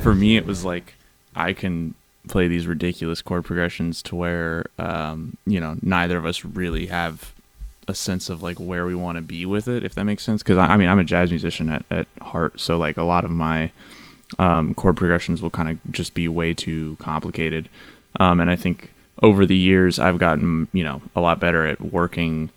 For 0.01 0.13
me, 0.13 0.37
it 0.37 0.45
was 0.45 0.63
like 0.63 0.95
I 1.35 1.53
can 1.53 1.95
play 2.27 2.47
these 2.47 2.67
ridiculous 2.67 3.21
chord 3.21 3.43
progressions 3.43 4.01
to 4.03 4.15
where 4.15 4.65
um, 4.79 5.37
you 5.45 5.59
know 5.59 5.77
neither 5.81 6.17
of 6.17 6.25
us 6.25 6.45
really 6.45 6.87
have 6.87 7.33
a 7.87 7.93
sense 7.93 8.29
of 8.29 8.41
like 8.41 8.57
where 8.59 8.85
we 8.85 8.95
want 8.95 9.17
to 9.17 9.21
be 9.21 9.45
with 9.45 9.67
it, 9.67 9.83
if 9.83 9.93
that 9.95 10.05
makes 10.05 10.23
sense. 10.23 10.41
Because 10.41 10.57
I, 10.57 10.67
I, 10.67 10.77
mean, 10.77 10.87
I'm 10.87 10.99
a 10.99 11.03
jazz 11.03 11.31
musician 11.31 11.69
at, 11.69 11.83
at 11.91 12.07
heart, 12.21 12.59
so 12.59 12.77
like 12.77 12.97
a 12.97 13.03
lot 13.03 13.25
of 13.25 13.31
my 13.31 13.71
um, 14.39 14.73
chord 14.73 14.95
progressions 14.95 15.41
will 15.41 15.49
kind 15.49 15.69
of 15.69 15.91
just 15.91 16.13
be 16.13 16.27
way 16.27 16.53
too 16.53 16.95
complicated, 16.99 17.69
um, 18.19 18.39
and 18.39 18.49
I 18.49 18.55
think 18.55 18.91
over 19.21 19.45
the 19.45 19.55
years 19.55 19.99
I've 19.99 20.17
gotten 20.17 20.67
you 20.73 20.83
know 20.83 21.01
a 21.15 21.21
lot 21.21 21.39
better 21.39 21.65
at 21.65 21.81
working 21.81 22.49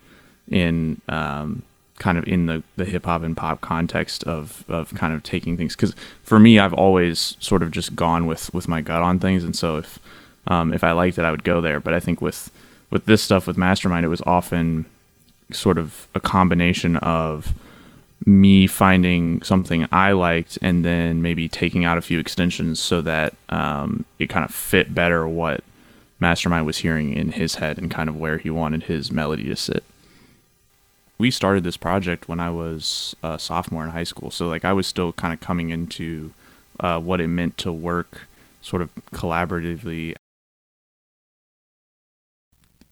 in 0.48 1.00
um, 1.08 1.62
kind 1.98 2.18
of 2.18 2.26
in 2.26 2.46
the, 2.46 2.62
the 2.76 2.84
hip 2.84 3.06
hop 3.06 3.22
and 3.22 3.36
pop 3.36 3.60
context 3.60 4.24
of, 4.24 4.64
of 4.68 4.94
kind 4.94 5.14
of 5.14 5.22
taking 5.22 5.56
things 5.56 5.74
because 5.74 5.94
for 6.22 6.38
me 6.38 6.58
I've 6.58 6.74
always 6.74 7.36
sort 7.40 7.62
of 7.62 7.70
just 7.70 7.96
gone 7.96 8.26
with, 8.26 8.52
with 8.52 8.68
my 8.68 8.80
gut 8.80 9.02
on 9.02 9.18
things. 9.18 9.44
And 9.44 9.56
so 9.56 9.76
if 9.76 9.98
um, 10.48 10.72
if 10.72 10.84
I 10.84 10.92
liked 10.92 11.18
it 11.18 11.24
I 11.24 11.30
would 11.30 11.44
go 11.44 11.60
there. 11.60 11.80
But 11.80 11.94
I 11.94 12.00
think 12.00 12.20
with 12.20 12.50
with 12.90 13.06
this 13.06 13.22
stuff 13.22 13.46
with 13.46 13.56
Mvstermind 13.56 14.04
it 14.04 14.08
was 14.08 14.22
often 14.22 14.86
sort 15.52 15.78
of 15.78 16.06
a 16.14 16.20
combination 16.20 16.96
of 16.98 17.54
me 18.24 18.66
finding 18.66 19.42
something 19.42 19.86
I 19.92 20.12
liked 20.12 20.58
and 20.62 20.84
then 20.84 21.22
maybe 21.22 21.48
taking 21.48 21.84
out 21.84 21.98
a 21.98 22.02
few 22.02 22.18
extensions 22.18 22.80
so 22.80 23.00
that 23.02 23.34
um, 23.48 24.04
it 24.18 24.28
kind 24.28 24.44
of 24.44 24.54
fit 24.54 24.94
better 24.94 25.28
what 25.28 25.62
Mvstermind 26.20 26.64
was 26.64 26.78
hearing 26.78 27.12
in 27.12 27.32
his 27.32 27.56
head 27.56 27.78
and 27.78 27.90
kind 27.90 28.08
of 28.08 28.16
where 28.16 28.38
he 28.38 28.50
wanted 28.50 28.84
his 28.84 29.12
melody 29.12 29.44
to 29.44 29.56
sit 29.56 29.84
we 31.18 31.30
started 31.30 31.64
this 31.64 31.76
project 31.76 32.28
when 32.28 32.40
I 32.40 32.50
was 32.50 33.16
a 33.22 33.38
sophomore 33.38 33.84
in 33.84 33.90
high 33.90 34.04
school. 34.04 34.30
So 34.30 34.48
like 34.48 34.64
I 34.64 34.72
was 34.72 34.86
still 34.86 35.12
kind 35.12 35.32
of 35.32 35.40
coming 35.40 35.70
into 35.70 36.32
uh, 36.80 37.00
what 37.00 37.20
it 37.20 37.28
meant 37.28 37.56
to 37.58 37.72
work 37.72 38.28
sort 38.60 38.82
of 38.82 38.90
collaboratively. 39.12 40.14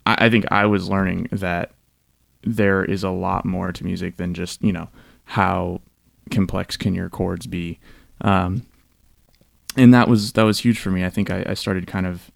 I, 0.06 0.26
I 0.26 0.30
think 0.30 0.44
I 0.50 0.66
was 0.66 0.88
learning 0.88 1.28
that 1.32 1.72
there 2.42 2.84
is 2.84 3.02
a 3.02 3.10
lot 3.10 3.44
more 3.44 3.72
to 3.72 3.84
music 3.84 4.16
than 4.16 4.34
just 4.34 4.62
you 4.62 4.72
know 4.72 4.88
how 5.24 5.80
complex 6.30 6.76
can 6.76 6.94
your 6.94 7.08
chords 7.08 7.46
be, 7.46 7.78
um, 8.20 8.66
and 9.76 9.92
that 9.92 10.08
was 10.08 10.32
that 10.32 10.42
was 10.42 10.60
huge 10.60 10.78
for 10.78 10.90
me. 10.90 11.04
I 11.04 11.10
think 11.10 11.30
I, 11.30 11.44
I 11.46 11.54
started 11.54 11.86
kind 11.86 12.06
of 12.06 12.30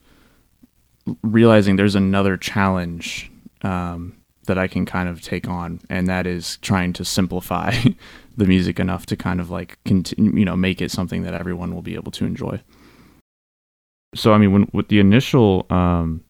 realizing 1.23 1.77
there's 1.77 1.95
another 1.95 2.37
challenge 2.37 3.31
um, 3.63 4.18
that 4.49 4.59
I 4.59 4.67
can 4.67 4.85
kind 4.85 5.09
of 5.09 5.23
take 5.23 5.49
on, 5.49 5.81
and 5.89 6.09
that 6.09 6.27
is 6.27 6.57
trying 6.59 6.93
to 6.95 7.05
simplify 7.05 7.73
the 8.37 8.47
music 8.47 8.81
enough 8.81 9.07
to 9.07 9.17
kind 9.17 9.41
of 9.41 9.51
like 9.51 9.79
continue, 9.85 10.33
you 10.41 10.45
know, 10.45 10.57
make 10.57 10.83
it 10.83 10.91
something 10.91 11.23
that 11.23 11.35
everyone 11.35 11.75
will 11.75 11.83
be 11.83 11.95
able 11.95 12.13
to 12.13 12.27
enjoy. 12.27 12.61
So, 14.15 14.33
I 14.33 14.39
mean, 14.39 14.53
when 14.53 14.69
with 14.73 14.89
the 14.89 15.01
initial, 15.01 15.67
um, 15.71 16.25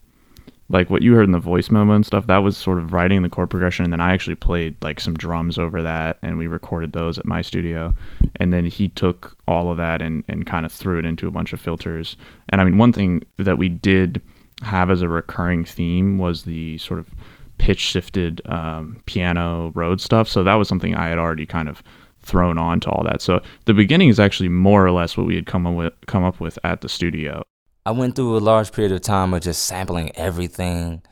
like 0.68 0.90
what 0.90 1.02
you 1.02 1.14
heard 1.14 1.24
in 1.24 1.32
the 1.32 1.38
voice 1.38 1.70
memo 1.70 1.94
and 1.94 2.04
stuff, 2.04 2.26
that 2.26 2.38
was 2.38 2.56
sort 2.56 2.78
of 2.78 2.92
writing 2.92 3.22
the 3.22 3.28
chord 3.28 3.50
progression, 3.50 3.84
and 3.84 3.92
then 3.92 4.00
I 4.00 4.12
actually 4.12 4.34
played 4.36 4.76
like 4.82 5.00
some 5.00 5.14
drums 5.14 5.58
over 5.58 5.82
that, 5.82 6.18
and 6.22 6.36
we 6.38 6.46
recorded 6.46 6.92
those 6.92 7.18
at 7.18 7.24
my 7.24 7.40
studio, 7.40 7.94
and 8.36 8.52
then 8.52 8.66
he 8.66 8.88
took 8.88 9.36
all 9.46 9.70
of 9.70 9.78
that 9.78 10.02
and 10.02 10.24
and 10.28 10.44
kind 10.44 10.66
of 10.66 10.72
threw 10.72 10.98
it 10.98 11.06
into 11.06 11.28
a 11.28 11.30
bunch 11.30 11.52
of 11.52 11.60
filters. 11.60 12.16
And 12.50 12.60
I 12.60 12.64
mean, 12.64 12.78
one 12.78 12.92
thing 12.92 13.22
that 13.38 13.58
we 13.58 13.68
did 13.68 14.20
have 14.62 14.90
as 14.90 15.02
a 15.02 15.08
recurring 15.08 15.64
theme 15.64 16.18
was 16.18 16.42
the 16.42 16.78
sort 16.78 17.00
of 17.00 17.06
pitch 17.58 17.80
shifted 17.80 18.40
um, 18.46 19.02
piano 19.06 19.72
road 19.74 20.00
stuff. 20.00 20.28
So 20.28 20.42
that 20.44 20.54
was 20.54 20.68
something 20.68 20.94
I 20.94 21.08
had 21.08 21.18
already 21.18 21.46
kind 21.46 21.68
of 21.68 21.82
thrown 22.22 22.58
on 22.58 22.80
to 22.80 22.90
all 22.90 23.04
that. 23.04 23.22
So 23.22 23.40
the 23.66 23.74
beginning 23.74 24.08
is 24.08 24.20
actually 24.20 24.48
more 24.48 24.84
or 24.84 24.90
less 24.90 25.16
what 25.16 25.26
we 25.26 25.34
had 25.34 25.46
come 25.46 25.66
up 25.66 25.74
with 25.74 25.92
come 26.06 26.24
up 26.24 26.40
with 26.40 26.58
at 26.64 26.80
the 26.80 26.88
studio. 26.88 27.42
I 27.86 27.92
went 27.92 28.16
through 28.16 28.36
a 28.36 28.38
large 28.38 28.72
period 28.72 28.92
of 28.92 29.00
time 29.00 29.32
of 29.32 29.42
just 29.42 29.64
sampling 29.64 30.12
everything 30.14 31.02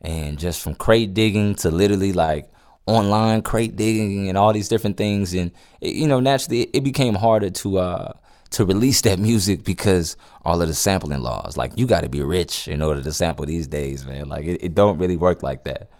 and 0.00 0.38
just 0.38 0.62
from 0.62 0.74
crate 0.74 1.14
digging 1.14 1.54
to 1.56 1.70
literally 1.70 2.12
like 2.12 2.50
online 2.86 3.42
crate 3.42 3.76
digging 3.76 4.28
and 4.28 4.36
all 4.36 4.52
these 4.52 4.68
different 4.68 4.96
things 4.96 5.32
and 5.34 5.52
it, 5.80 5.94
you 5.94 6.08
know 6.08 6.18
naturally 6.18 6.62
it 6.62 6.82
became 6.82 7.14
harder 7.14 7.48
to 7.48 7.78
uh 7.78 8.12
to 8.52 8.64
release 8.64 9.00
that 9.02 9.18
music 9.18 9.64
because 9.64 10.16
all 10.44 10.60
of 10.60 10.68
the 10.68 10.74
sampling 10.74 11.20
laws. 11.20 11.56
Like 11.56 11.72
you 11.76 11.86
got 11.86 12.02
to 12.02 12.08
be 12.08 12.22
rich 12.22 12.68
in 12.68 12.82
order 12.82 13.02
to 13.02 13.12
sample 13.12 13.46
these 13.46 13.66
days, 13.66 14.06
man. 14.06 14.28
Like 14.28 14.44
it, 14.44 14.62
it 14.62 14.74
don't 14.74 14.98
really 14.98 15.16
work 15.16 15.42
like 15.42 15.64
that. 15.64 15.90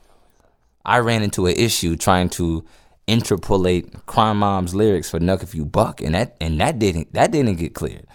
I 0.85 0.99
ran 0.99 1.23
into 1.23 1.47
an 1.47 1.57
issue 1.57 1.97
trying 1.97 2.29
to 2.31 2.65
interpolate 3.07 4.07
Crime 4.07 4.39
Mob's 4.39 4.75
lyrics 4.75 5.11
for 5.11 5.19
Knuck 5.19 5.43
If 5.43 5.55
You 5.55 5.65
Buck, 5.65 6.01
and 6.01 6.15
that 6.15 6.37
and 6.41 6.61
that 6.61 6.79
didn't 6.79 7.13
that 7.15 7.33
didn't 7.33 7.57
get 7.57 7.75
cleared. 7.75 8.07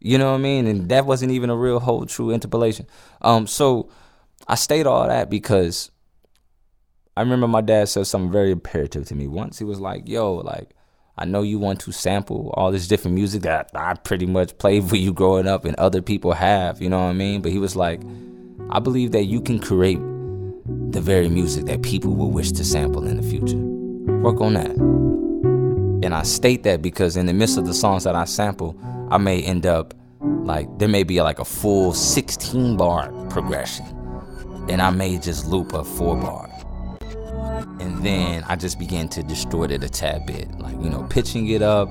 You 0.00 0.18
know 0.18 0.30
what 0.30 0.38
I 0.38 0.42
mean? 0.42 0.66
And 0.66 0.88
that 0.90 1.06
wasn't 1.06 1.32
even 1.32 1.50
a 1.50 1.56
real 1.56 1.80
whole 1.80 2.06
true 2.06 2.30
interpolation. 2.30 2.86
Um, 3.22 3.46
so 3.46 3.90
I 4.46 4.54
stayed 4.54 4.86
all 4.86 5.08
that 5.08 5.30
because 5.30 5.90
I 7.16 7.22
remember 7.22 7.48
my 7.48 7.62
dad 7.62 7.88
said 7.88 8.06
something 8.06 8.30
very 8.30 8.52
imperative 8.52 9.06
to 9.06 9.14
me 9.14 9.26
once. 9.26 9.58
He 9.58 9.64
was 9.64 9.80
like, 9.80 10.08
"Yo, 10.08 10.34
like 10.34 10.74
I 11.18 11.24
know 11.24 11.42
you 11.42 11.58
want 11.58 11.80
to 11.80 11.92
sample 11.92 12.50
all 12.54 12.70
this 12.70 12.86
different 12.86 13.14
music 13.14 13.42
that 13.42 13.70
I 13.74 13.94
pretty 13.94 14.26
much 14.26 14.58
played 14.58 14.84
for 14.84 14.96
you 14.96 15.14
growing 15.14 15.46
up 15.46 15.64
and 15.64 15.74
other 15.76 16.02
people 16.02 16.32
have, 16.32 16.82
you 16.82 16.90
know 16.90 16.98
what 16.98 17.10
I 17.10 17.14
mean? 17.14 17.40
But 17.40 17.52
he 17.52 17.58
was 17.58 17.74
like, 17.74 18.02
I 18.68 18.80
believe 18.80 19.12
that 19.12 19.24
you 19.24 19.40
can 19.40 19.58
create 19.58 19.98
the 20.90 21.00
very 21.00 21.28
music 21.28 21.66
that 21.66 21.82
people 21.82 22.14
will 22.14 22.30
wish 22.30 22.52
to 22.52 22.64
sample 22.64 23.06
in 23.06 23.16
the 23.16 23.22
future. 23.22 23.58
Work 24.22 24.40
on 24.40 24.54
that. 24.54 24.70
And 26.04 26.14
I 26.14 26.22
state 26.22 26.62
that 26.64 26.82
because 26.82 27.16
in 27.16 27.26
the 27.26 27.34
midst 27.34 27.58
of 27.58 27.66
the 27.66 27.74
songs 27.74 28.04
that 28.04 28.14
I 28.14 28.24
sample, 28.24 28.78
I 29.10 29.18
may 29.18 29.42
end 29.42 29.66
up 29.66 29.94
like 30.20 30.66
there 30.78 30.88
may 30.88 31.02
be 31.02 31.20
like 31.22 31.38
a 31.38 31.44
full 31.44 31.92
16 31.92 32.76
bar 32.76 33.10
progression 33.28 33.84
and 34.68 34.80
I 34.80 34.90
may 34.90 35.18
just 35.18 35.46
loop 35.46 35.72
a 35.72 35.84
four 35.84 36.16
bar 36.16 36.48
and 37.80 38.04
then 38.04 38.44
I 38.44 38.56
just 38.56 38.78
began 38.78 39.08
to 39.10 39.22
distort 39.22 39.70
it 39.70 39.84
a 39.84 39.88
tad 39.88 40.26
bit, 40.26 40.50
like 40.58 40.74
you 40.82 40.90
know, 40.90 41.04
pitching 41.04 41.48
it 41.48 41.62
up, 41.62 41.88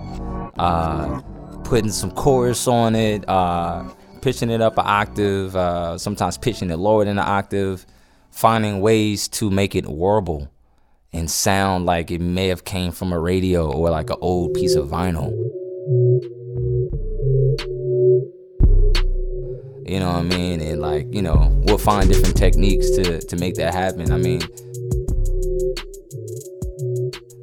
uh, 0.57 1.21
putting 1.63 1.91
some 1.91 2.11
chorus 2.11 2.67
on 2.67 2.95
it, 2.95 3.27
uh, 3.29 3.83
pitching 4.21 4.49
it 4.49 4.61
up 4.61 4.77
an 4.77 4.85
octave, 4.85 5.55
uh, 5.55 5.97
sometimes 5.97 6.37
pitching 6.37 6.69
it 6.69 6.77
lower 6.77 7.05
than 7.05 7.17
an 7.17 7.25
octave, 7.25 7.85
finding 8.35 8.81
ways 8.81 9.29
to 9.29 9.49
make 9.49 9.75
it 9.75 9.87
warble 9.87 10.51
and 11.13 11.31
sound 11.31 11.85
like 11.85 12.11
it 12.11 12.19
may 12.19 12.49
have 12.49 12.65
came 12.65 12.91
from 12.91 13.13
a 13.13 13.19
radio 13.19 13.71
or 13.71 13.89
like 13.89 14.09
an 14.09 14.17
old 14.19 14.53
piece 14.53 14.75
of 14.75 14.89
vinyl. 14.89 15.31
You 19.87 20.01
know 20.01 20.07
what 20.07 20.17
I 20.17 20.23
mean? 20.23 20.59
And 20.59 20.81
like, 20.81 21.07
you 21.13 21.21
know, 21.21 21.49
we'll 21.63 21.77
find 21.77 22.09
different 22.09 22.35
techniques 22.35 22.89
to 22.97 23.21
to 23.21 23.37
make 23.37 23.55
that 23.55 23.73
happen. 23.73 24.11
I 24.11 24.17
mean, 24.17 24.41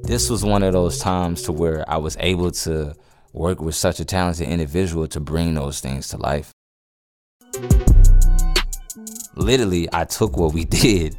this 0.02 0.28
was 0.28 0.44
one 0.44 0.62
of 0.62 0.74
those 0.74 0.98
times 0.98 1.40
to 1.44 1.52
where 1.52 1.88
I 1.88 1.96
was 1.96 2.18
able 2.20 2.50
to 2.50 2.94
work 3.32 3.62
with 3.62 3.74
such 3.74 3.98
a 3.98 4.04
talented 4.04 4.46
individual 4.46 5.08
to 5.08 5.20
bring 5.20 5.54
those 5.54 5.80
things 5.80 6.08
to 6.08 6.18
life. 6.18 6.52
Literally, 9.34 9.88
I 9.92 10.04
took 10.04 10.36
what 10.36 10.52
we 10.52 10.64
did 10.82 11.16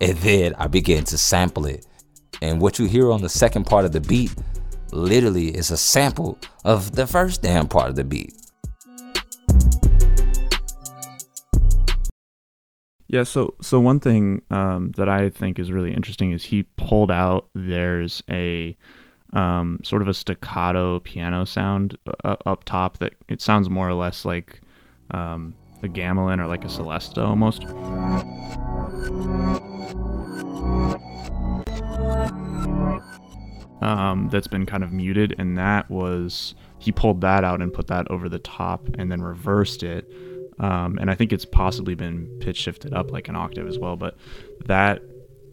and 0.00 0.16
then 0.18 0.54
I 0.58 0.66
began 0.66 1.04
to 1.04 1.18
sample 1.18 1.66
it. 1.66 1.86
And 2.42 2.60
what 2.60 2.78
you 2.78 2.86
hear 2.86 3.10
on 3.10 3.22
the 3.22 3.28
second 3.28 3.64
part 3.64 3.84
of 3.84 3.92
the 3.92 4.00
beat 4.00 4.34
literally 4.92 5.48
is 5.48 5.70
a 5.70 5.76
sample 5.76 6.38
of 6.64 6.92
the 6.92 7.06
first 7.06 7.42
damn 7.42 7.68
part 7.68 7.88
of 7.88 7.96
the 7.96 8.04
beat. 8.04 8.34
Yeah, 13.06 13.22
so 13.22 13.54
so 13.60 13.78
one 13.78 14.00
thing 14.00 14.42
um, 14.50 14.92
that 14.96 15.08
I 15.08 15.30
think 15.30 15.58
is 15.58 15.70
really 15.70 15.94
interesting 15.94 16.32
is 16.32 16.42
he 16.42 16.64
pulled 16.76 17.12
out. 17.12 17.48
There's 17.54 18.22
a 18.28 18.76
um, 19.32 19.78
sort 19.84 20.02
of 20.02 20.08
a 20.08 20.14
staccato 20.14 20.98
piano 21.00 21.44
sound 21.44 21.96
uh, 22.24 22.36
up 22.44 22.64
top 22.64 22.98
that 22.98 23.14
it 23.28 23.40
sounds 23.40 23.70
more 23.70 23.88
or 23.88 23.94
less 23.94 24.24
like 24.24 24.60
um, 25.12 25.54
a 25.84 25.88
gamelan 25.88 26.40
or 26.40 26.46
like 26.46 26.64
a 26.64 26.68
celesta 26.68 27.24
almost. 27.24 27.64
Um, 33.82 34.28
that's 34.30 34.46
been 34.46 34.64
kind 34.66 34.82
of 34.82 34.92
muted, 34.92 35.34
and 35.38 35.58
that 35.58 35.90
was 35.90 36.54
he 36.78 36.90
pulled 36.90 37.20
that 37.20 37.44
out 37.44 37.60
and 37.60 37.72
put 37.72 37.86
that 37.88 38.10
over 38.10 38.28
the 38.28 38.38
top, 38.38 38.88
and 38.98 39.12
then 39.12 39.22
reversed 39.22 39.82
it 39.82 40.10
um, 40.58 40.98
and 41.00 41.10
I 41.10 41.14
think 41.14 41.32
it's 41.32 41.44
possibly 41.44 41.94
been 41.94 42.26
pitch 42.40 42.56
shifted 42.56 42.94
up 42.94 43.10
like 43.10 43.28
an 43.28 43.36
octave 43.36 43.66
as 43.66 43.78
well. 43.78 43.96
But 43.96 44.16
that 44.66 45.02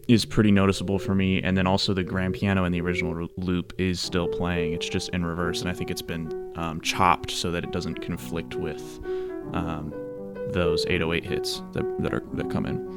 is 0.08 0.24
pretty 0.24 0.50
noticeable 0.50 0.98
for 0.98 1.14
me. 1.14 1.42
And 1.42 1.56
then 1.56 1.66
also 1.66 1.94
the 1.94 2.02
grand 2.02 2.34
piano 2.34 2.64
in 2.64 2.72
the 2.72 2.80
original 2.80 3.28
loop 3.36 3.72
is 3.78 4.00
still 4.00 4.28
playing. 4.28 4.72
It's 4.72 4.88
just 4.88 5.08
in 5.10 5.24
reverse, 5.24 5.60
and 5.60 5.70
I 5.70 5.74
think 5.74 5.90
it's 5.90 6.02
been 6.02 6.52
um, 6.56 6.80
chopped 6.80 7.30
so 7.30 7.50
that 7.50 7.64
it 7.64 7.72
doesn't 7.72 8.02
conflict 8.02 8.54
with 8.54 9.00
um, 9.52 9.92
those 10.50 10.84
808 10.86 11.24
hits 11.24 11.62
that 11.72 11.84
that 12.02 12.12
are 12.12 12.22
that 12.34 12.50
come 12.50 12.66
in. 12.66 12.92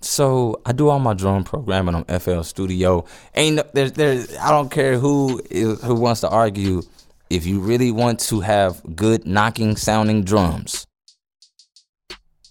So 0.00 0.60
I 0.64 0.72
do 0.72 0.88
all 0.88 0.98
my 0.98 1.14
drum 1.14 1.44
programming 1.44 1.94
on 1.94 2.04
FL 2.04 2.42
Studio. 2.42 3.04
Ain't 3.34 3.60
there's 3.74 3.92
there's 3.92 4.36
I 4.38 4.50
don't 4.50 4.70
care 4.70 4.98
who 4.98 5.40
is, 5.50 5.82
who 5.82 5.94
wants 5.94 6.20
to 6.22 6.28
argue 6.28 6.82
if 7.30 7.46
you 7.46 7.60
really 7.60 7.90
want 7.90 8.20
to 8.20 8.40
have 8.40 8.80
good 8.96 9.26
knocking 9.26 9.76
sounding 9.76 10.24
drums. 10.24 10.86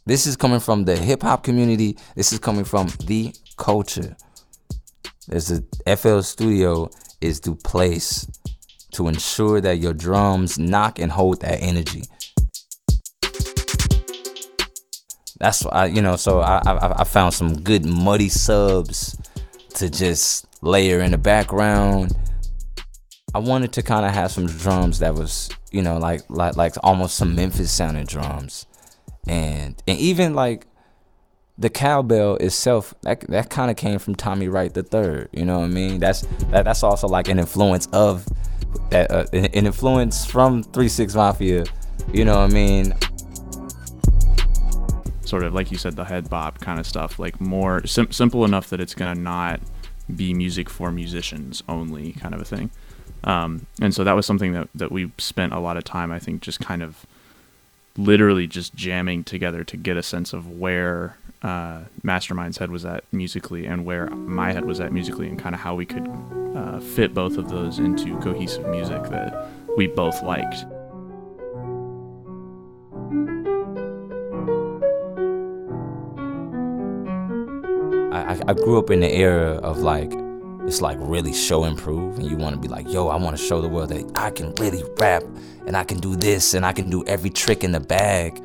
This 0.05 0.25
is 0.25 0.37
coming 0.37 0.59
from 0.59 0.85
the 0.85 0.95
hip 0.95 1.23
hop 1.23 1.43
community. 1.43 1.97
This 2.15 2.31
is 2.31 2.39
coming 2.39 2.63
from 2.63 2.87
the 3.05 3.33
culture. 3.57 4.15
There's 5.27 5.51
a 5.51 5.97
FL 5.97 6.21
Studio 6.21 6.89
is 7.19 7.41
the 7.41 7.55
place 7.55 8.25
to 8.91 9.07
ensure 9.07 9.61
that 9.61 9.79
your 9.79 9.93
drums 9.93 10.57
knock 10.57 10.99
and 10.99 11.11
hold 11.11 11.41
that 11.41 11.61
energy. 11.61 12.03
That's 15.39 15.63
why 15.63 15.85
you 15.85 16.01
know. 16.01 16.15
So 16.15 16.39
I, 16.39 16.61
I 16.65 17.01
I 17.01 17.03
found 17.03 17.33
some 17.33 17.61
good 17.61 17.85
muddy 17.85 18.29
subs 18.29 19.17
to 19.75 19.89
just 19.89 20.47
layer 20.61 21.01
in 21.01 21.11
the 21.11 21.17
background 21.17 22.15
I 23.37 23.39
wanted 23.39 23.73
to 23.73 23.83
kind 23.83 24.05
of 24.05 24.13
have 24.13 24.31
some 24.31 24.47
drums 24.47 24.99
that 24.99 25.13
was, 25.13 25.49
you 25.71 25.81
know, 25.81 25.97
like 25.97 26.21
like 26.29 26.55
like 26.55 26.73
almost 26.81 27.17
some 27.17 27.35
Memphis 27.35 27.71
sounding 27.71 28.05
drums, 28.05 28.65
and 29.27 29.81
and 29.87 29.99
even 29.99 30.33
like 30.33 30.65
the 31.57 31.69
cowbell 31.69 32.37
itself 32.37 32.93
that 33.01 33.21
that 33.27 33.49
kind 33.49 33.69
of 33.69 33.77
came 33.77 33.99
from 33.99 34.15
Tommy 34.15 34.47
Wright 34.47 34.73
the 34.73 34.81
third. 34.81 35.29
You 35.33 35.45
know 35.45 35.59
what 35.59 35.65
I 35.65 35.69
mean? 35.69 35.99
That's 35.99 36.21
that, 36.49 36.65
that's 36.65 36.83
also 36.83 37.07
like 37.07 37.27
an 37.27 37.37
influence 37.37 37.87
of 37.93 38.25
that 38.89 39.11
uh, 39.11 39.25
an 39.33 39.45
influence 39.45 40.25
from 40.25 40.63
Three 40.63 40.89
Six 40.89 41.15
Mafia. 41.15 41.65
You 42.13 42.25
know 42.25 42.39
what 42.39 42.51
I 42.51 42.53
mean? 42.53 42.93
Sort 45.21 45.43
of 45.43 45.53
like 45.53 45.71
you 45.71 45.77
said, 45.77 45.95
the 45.95 46.05
head 46.05 46.29
bop 46.29 46.59
kind 46.59 46.79
of 46.79 46.87
stuff, 46.87 47.19
like 47.19 47.41
more 47.41 47.85
sim- 47.85 48.11
simple 48.11 48.45
enough 48.45 48.69
that 48.69 48.79
it's 48.79 48.95
gonna 48.95 49.19
not 49.19 49.59
be 50.15 50.33
music 50.33 50.69
for 50.69 50.91
musicians 50.91 51.63
only, 51.67 52.13
kind 52.13 52.33
of 52.33 52.41
a 52.41 52.45
thing. 52.45 52.71
Um, 53.23 53.65
and 53.81 53.93
so 53.93 54.03
that 54.03 54.13
was 54.13 54.25
something 54.25 54.53
that, 54.53 54.69
that 54.75 54.91
we 54.91 55.11
spent 55.17 55.53
a 55.53 55.59
lot 55.59 55.75
of 55.75 55.83
time, 55.83 56.11
I 56.11 56.19
think, 56.19 56.41
just 56.41 56.59
kind 56.59 56.81
of 56.81 57.05
literally 57.97 58.47
just 58.47 58.75
jamming 58.75 59.23
together 59.23 59.63
to 59.63 59.77
get 59.77 59.97
a 59.97 60.03
sense 60.03 60.33
of 60.33 60.59
where 60.59 61.17
uh, 61.41 61.81
Mvstermind's 62.03 62.57
head 62.57 62.71
was 62.71 62.85
at 62.85 63.03
musically 63.11 63.65
and 63.65 63.85
where 63.85 64.07
my 64.09 64.51
head 64.53 64.65
was 64.65 64.79
at 64.79 64.91
musically, 64.91 65.27
and 65.27 65.37
kind 65.39 65.55
of 65.55 65.61
how 65.61 65.75
we 65.75 65.85
could 65.85 66.07
uh, 66.55 66.79
fit 66.79 67.13
both 67.13 67.37
of 67.37 67.49
those 67.49 67.79
into 67.79 68.17
cohesive 68.19 68.67
music 68.67 69.03
that 69.05 69.49
we 69.75 69.87
both 69.87 70.21
liked. 70.23 70.65
I, 78.13 78.41
I 78.47 78.53
grew 78.53 78.79
up 78.79 78.89
in 78.89 78.99
the 78.99 79.11
era 79.11 79.57
of 79.57 79.79
like 79.79 80.11
it's 80.67 80.81
like 80.81 80.97
really 80.99 81.33
show 81.33 81.63
and 81.63 81.77
prove 81.77 82.17
and 82.17 82.29
you 82.29 82.35
want 82.35 82.53
to 82.53 82.59
be 82.61 82.67
like 82.67 82.87
yo 82.89 83.07
i 83.07 83.15
want 83.15 83.35
to 83.35 83.41
show 83.41 83.61
the 83.61 83.69
world 83.69 83.89
that 83.89 84.11
i 84.15 84.29
can 84.29 84.53
really 84.55 84.83
rap 84.97 85.23
and 85.65 85.77
i 85.77 85.83
can 85.83 85.97
do 85.97 86.15
this 86.15 86.53
and 86.53 86.65
i 86.65 86.73
can 86.73 86.89
do 86.89 87.05
every 87.05 87.29
trick 87.29 87.63
in 87.63 87.71
the 87.71 87.79
bag. 87.79 88.43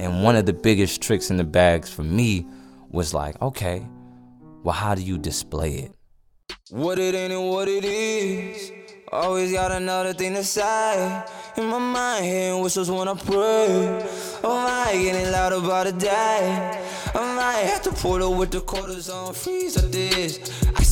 And 0.00 0.24
one 0.24 0.34
of 0.34 0.44
the 0.44 0.52
biggest 0.52 1.00
tricks 1.00 1.30
in 1.30 1.36
the 1.36 1.44
bags 1.44 1.88
for 1.88 2.02
me 2.02 2.46
was 2.88 3.14
like 3.14 3.40
okay 3.40 3.86
well 4.62 4.74
how 4.74 4.94
do 4.94 5.02
you 5.02 5.18
display 5.18 5.74
it? 5.74 5.92
What 6.70 6.98
it 6.98 7.14
ain't 7.14 7.32
and 7.32 7.48
what 7.48 7.68
it 7.68 7.84
is 7.84 8.72
always 9.14 9.52
got 9.52 9.70
another 9.70 10.12
thing 10.12 10.34
to 10.34 10.44
say. 10.44 11.24
In 11.56 11.66
my 11.66 11.78
mind 11.78 12.24
hearing 12.24 12.62
whistles 12.62 12.90
when 12.90 13.06
i 13.06 13.14
pray. 13.14 14.02
Oh 14.42 14.60
my 14.64 14.92
getting 14.92 15.30
loud 15.30 15.52
about 15.52 15.86
a 15.86 15.92
day. 15.92 16.82
I 17.14 17.36
might 17.36 17.62
have 17.70 17.82
to 17.82 17.92
pull 17.92 18.22
up 18.24 18.38
with 18.38 18.50
the 18.50 18.60
quarters 18.60 19.08
on 19.08 19.32
freeze 19.34 19.76
of 19.76 19.92
this. 19.92 20.38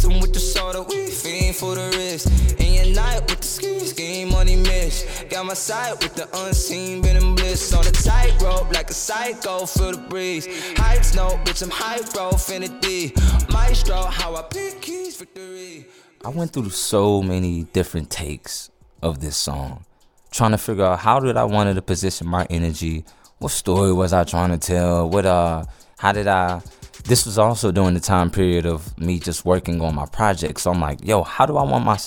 Them 0.03 0.21
with 0.21 0.33
the 0.33 0.41
soda, 0.41 0.83
we 0.83 1.07
fiend 1.11 1.57
for 1.57 1.75
the 1.75 1.89
wrist. 1.97 2.27
In 2.61 2.75
your 2.75 2.95
night 2.95 3.21
with 3.29 3.41
the 3.41 3.47
ski 3.47 3.79
scheme, 3.81 4.31
money 4.31 4.57
miss. 4.57 5.07
Got 5.31 5.47
my 5.47 5.55
side 5.55 6.03
with 6.03 6.15
the 6.15 6.29
unseen, 6.45 7.03
been 7.03 7.17
in 7.17 7.35
bliss. 7.35 7.73
On 7.75 7.85
the 7.85 7.91
tightrope 7.91 8.73
like 8.73 8.91
a 8.91 8.95
psycho, 8.95 9.67
feel 9.67 9.93
the 9.93 9.99
breeze. 9.99 10.47
Heights, 10.77 11.15
no, 11.15 11.29
bitch, 11.45 11.63
I'm 11.63 11.71
hyper, 11.71 12.31
infinity. 12.33 13.15
Maestro, 13.53 13.97
how 13.97 14.37
I 14.37 14.43
pick 14.43 14.81
keys, 14.81 15.17
victory. 15.17 15.87
I 16.25 16.29
went 16.29 16.53
through 16.53 16.71
so 16.71 17.23
many 17.23 17.65
different 17.73 18.11
takes 18.11 18.71
of 19.03 19.21
this 19.21 19.37
song, 19.37 19.85
trying 20.31 20.53
to 20.53 20.59
figure 20.59 20.85
out 20.85 21.01
how 21.01 21.19
did 21.21 21.37
I 21.37 21.45
wanted 21.45 21.75
to 21.75 21.83
position 21.83 22.27
my 22.29 22.47
energy. 22.49 23.05
What 23.39 23.51
story 23.51 23.93
was 23.93 24.13
I 24.13 24.23
trying 24.25 24.51
to 24.51 24.59
tell? 24.59 25.09
What 25.09 25.27
uh 25.27 25.65
how 25.99 26.13
did 26.13 26.29
I? 26.29 26.63
This 27.05 27.27
was 27.27 27.39
also 27.39 27.73
during 27.73 27.95
the 27.95 28.01
time 28.01 28.31
period 28.31 28.65
of 28.65 28.97
me 28.99 29.19
just 29.19 29.45
working 29.45 29.81
on 29.81 29.95
my 29.95 30.07
project. 30.07 30.61
So 30.61 30.71
I'm 30.71 30.81
like, 30.81 31.05
yo, 31.05 31.23
how 31.23 31.47
do 31.47 31.57
I 31.57 31.65
want 31.65 31.85
my 31.85 31.99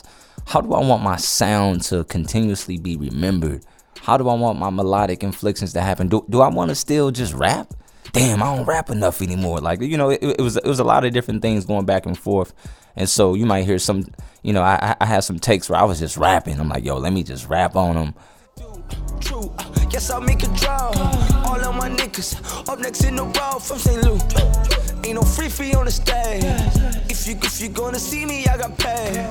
How 0.47 0.61
do 0.61 0.73
I 0.73 0.79
want 0.79 1.03
my 1.03 1.17
sound 1.17 1.81
to 1.83 2.03
continuously 2.05 2.77
be 2.77 2.95
remembered? 2.95 3.65
How 4.01 4.17
do 4.17 4.29
I 4.29 4.35
want 4.35 4.59
my 4.59 4.69
melodic 4.69 5.23
inflections 5.23 5.73
to 5.73 5.81
happen? 5.81 6.07
Do, 6.07 6.25
do 6.29 6.41
I 6.41 6.47
want 6.47 6.69
to 6.69 6.75
still 6.75 7.11
just 7.11 7.33
rap? 7.33 7.73
Damn, 8.13 8.41
I 8.41 8.55
don't 8.55 8.65
rap 8.65 8.89
enough 8.89 9.21
anymore. 9.21 9.59
Like 9.59 9.81
you 9.81 9.97
know, 9.97 10.11
it, 10.11 10.23
it, 10.23 10.41
was 10.41 10.55
it 10.57 10.65
was 10.65 10.79
a 10.79 10.83
lot 10.83 11.03
of 11.03 11.11
different 11.11 11.41
things 11.41 11.65
going 11.65 11.85
back 11.85 12.05
and 12.05 12.17
forth, 12.17 12.53
and 12.95 13.09
so 13.09 13.33
you 13.33 13.45
might 13.45 13.65
hear 13.65 13.79
some. 13.79 14.05
You 14.43 14.53
know, 14.53 14.61
I 14.61 14.95
I 15.01 15.05
had 15.05 15.21
some 15.21 15.39
takes 15.39 15.69
where 15.69 15.79
I 15.79 15.83
was 15.83 15.99
just 15.99 16.15
rapping. 16.15 16.59
I'm 16.59 16.69
like, 16.69 16.85
yo, 16.85 16.97
let 16.97 17.11
me 17.11 17.23
just 17.23 17.49
rap 17.49 17.75
on 17.75 17.95
them. 17.95 18.13
True, 19.19 19.51
yes 19.91 20.09
I'll 20.09 20.21
make 20.21 20.43
a 20.43 20.47
draw. 20.55 20.91
All 21.45 21.59
of 21.59 21.75
my 21.75 21.89
niggas 21.89 22.69
up 22.69 22.79
next 22.79 23.03
in 23.03 23.15
the 23.15 23.23
row 23.23 23.59
from 23.59 23.79
St. 23.79 24.03
Luke. 24.03 24.21
Ain't 25.05 25.15
no 25.15 25.21
free 25.21 25.49
free 25.49 25.73
on 25.73 25.85
the 25.85 25.91
stage. 25.91 26.43
If 27.09 27.27
you 27.27 27.35
if 27.41 27.61
you 27.61 27.69
gonna 27.69 27.99
see 27.99 28.25
me, 28.25 28.45
I 28.47 28.57
got 28.57 28.77
paid. 28.77 29.27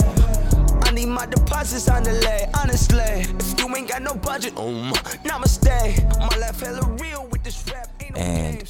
I 0.86 0.90
need 0.92 1.06
my 1.06 1.26
deposits 1.26 1.88
on 1.88 2.02
delay, 2.04 2.48
honestly. 2.60 2.98
If 3.00 3.58
you 3.58 3.74
ain't 3.76 3.88
got 3.88 4.02
no 4.02 4.14
budget, 4.14 4.56
um, 4.56 4.92
namaste. 5.24 6.18
My 6.18 6.36
life 6.38 6.60
hella 6.60 6.86
real 7.00 7.26
with 7.30 7.42
this 7.42 7.64
rap. 7.72 7.90
And 8.16 8.62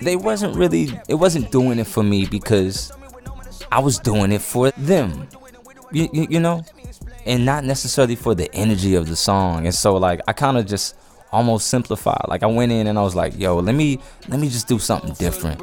they 0.00 0.16
wasn't 0.16 0.56
really, 0.56 0.88
it 1.08 1.14
wasn't 1.14 1.50
doing 1.50 1.78
it 1.78 1.86
for 1.86 2.02
me 2.02 2.26
because 2.26 2.92
I 3.72 3.80
was 3.80 3.98
doing 3.98 4.32
it 4.32 4.42
for 4.42 4.70
them. 4.72 5.28
You, 5.90 6.08
you, 6.12 6.26
you 6.30 6.40
know? 6.40 6.64
And 7.24 7.44
not 7.44 7.64
necessarily 7.64 8.16
for 8.16 8.34
the 8.34 8.52
energy 8.54 8.94
of 8.94 9.08
the 9.08 9.16
song. 9.16 9.66
And 9.66 9.74
so, 9.74 9.96
like, 9.96 10.20
I 10.26 10.32
kind 10.32 10.58
of 10.58 10.66
just 10.66 10.96
almost 11.32 11.68
simplified. 11.68 12.26
Like 12.28 12.42
I 12.42 12.46
went 12.46 12.70
in 12.70 12.86
and 12.86 12.98
I 12.98 13.02
was 13.02 13.14
like, 13.14 13.38
yo, 13.38 13.58
let 13.58 13.74
me 13.74 13.98
let 14.28 14.38
me 14.38 14.48
just 14.48 14.68
do 14.68 14.78
something 14.78 15.14
different. 15.14 15.58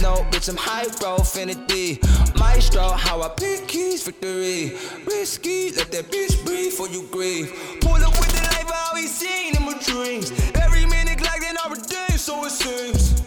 No, 0.00 0.14
bitch, 0.30 0.48
I'm 0.48 0.56
high, 0.56 0.86
bro, 0.98 1.16
infinity. 1.16 2.00
Maestro, 2.38 2.88
how 2.88 3.20
I 3.20 3.28
pick 3.28 3.66
keys, 3.68 4.02
victory. 4.02 4.72
Risky, 5.06 5.72
let 5.72 5.90
that 5.92 6.06
bitch 6.10 6.42
breathe 6.46 6.72
for 6.72 6.88
you 6.88 7.06
grieve. 7.10 7.52
Pull 7.82 7.96
up 7.96 8.12
with 8.18 8.30
the 8.32 8.42
life 8.54 8.70
I 8.70 8.86
always 8.88 9.12
seen 9.12 9.56
in 9.56 9.62
my 9.62 9.76
dreams. 9.82 10.30
Every 10.54 10.86
minute 10.86 11.20
like 11.20 11.40
so 12.20 12.44
it 12.44 12.50
seems. 12.50 13.20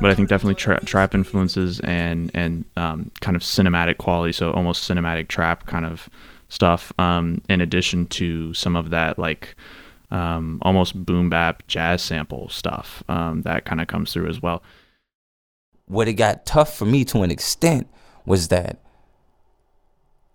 But 0.00 0.10
I 0.10 0.14
think 0.14 0.28
definitely 0.28 0.54
tra- 0.54 0.84
trap 0.84 1.14
influences 1.14 1.80
and 1.80 2.30
and 2.34 2.64
um, 2.76 3.10
kind 3.20 3.36
of 3.36 3.42
cinematic 3.42 3.98
quality, 3.98 4.32
so 4.32 4.52
almost 4.52 4.88
cinematic 4.88 5.28
trap 5.28 5.66
kind 5.66 5.84
of 5.84 6.08
stuff 6.48 6.92
um, 6.98 7.42
in 7.48 7.60
addition 7.60 8.06
to 8.06 8.54
some 8.54 8.76
of 8.76 8.90
that 8.90 9.18
like 9.18 9.54
um, 10.10 10.58
almost 10.62 11.04
boom 11.04 11.28
bap 11.28 11.66
jazz 11.66 12.00
sample 12.00 12.48
stuff 12.48 13.02
um, 13.08 13.42
that 13.42 13.64
kind 13.64 13.80
of 13.80 13.88
comes 13.88 14.12
through 14.12 14.28
as 14.28 14.40
well. 14.40 14.62
What 15.86 16.08
it 16.08 16.14
got 16.14 16.46
tough 16.46 16.76
for 16.76 16.84
me 16.84 17.04
to 17.06 17.22
an 17.22 17.30
extent 17.30 17.88
was 18.24 18.48
that, 18.48 18.78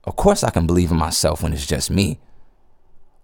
of 0.04 0.16
course, 0.16 0.44
I 0.44 0.50
can 0.50 0.68
believe 0.68 0.92
in 0.92 0.98
myself 0.98 1.42
when 1.42 1.54
it's 1.54 1.68
just 1.68 1.90
me, 1.90 2.20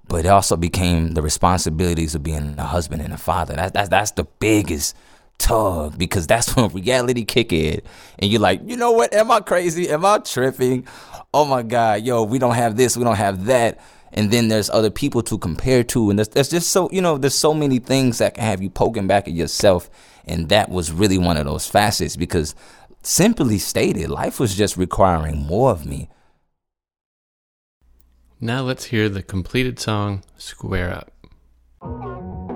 but 0.08 0.26
it 0.26 0.30
also 0.30 0.56
became 0.56 1.16
the 1.16 1.22
responsibilities 1.22 2.16
of 2.16 2.24
being 2.24 2.56
a 2.58 2.66
husband 2.66 3.02
and 3.02 3.14
a 3.14 3.18
father. 3.18 3.56
That, 3.56 3.74
that, 3.74 3.90
that's 3.90 4.12
the 4.12 4.26
biggest 4.40 4.96
tug 5.40 5.98
because 5.98 6.28
that's 6.28 6.56
when 6.56 6.70
reality 6.70 7.26
kick 7.26 7.52
in 7.52 7.82
and 8.20 8.32
you're 8.32 8.42
like, 8.42 8.62
you 8.66 8.78
know 8.78 8.92
what? 8.92 9.14
Am 9.14 9.32
I 9.32 9.40
crazy? 9.40 9.90
Am 9.90 10.06
I 10.06 10.20
tripping? 10.20 10.88
oh 11.34 11.46
my 11.46 11.64
God, 11.64 12.04
yo, 12.04 12.24
we 12.24 12.40
don't 12.40 12.56
have 12.56 12.76
this, 12.76 12.98
we 12.98 13.04
don't 13.04 13.16
have 13.16 13.46
that. 13.46 13.80
And 14.12 14.32
then 14.32 14.48
there's 14.48 14.70
other 14.72 14.90
people 14.90 15.22
to 15.24 15.38
compare 15.38 15.84
to. 15.84 16.10
And 16.10 16.18
there's, 16.18 16.30
there's 16.30 16.50
just 16.50 16.72
so, 16.72 16.90
you 16.92 17.02
know, 17.02 17.18
there's 17.18 17.36
so 17.36 17.54
many 17.54 17.78
things 17.78 18.18
that 18.18 18.34
can 18.34 18.44
have 18.44 18.62
you 18.62 18.70
poking 18.70 19.06
back 19.06 19.28
at 19.28 19.34
yourself. 19.36 19.90
And 20.26 20.50
that 20.50 20.70
was 20.70 20.92
really 20.92 21.20
one 21.20 21.38
of 21.38 21.46
those 21.46 21.68
facets 21.68 22.16
because 22.16 22.56
simply 23.04 23.60
stated, 23.60 24.10
life 24.10 24.40
was 24.40 24.56
just 24.56 24.78
requiring 24.78 25.46
more 25.46 25.72
of 25.72 25.86
me. 25.86 26.10
Now 28.42 28.62
let's 28.62 28.86
hear 28.86 29.10
the 29.10 29.22
completed 29.22 29.80
song, 29.80 30.24
Square 30.38 31.06
Up. 31.82 32.49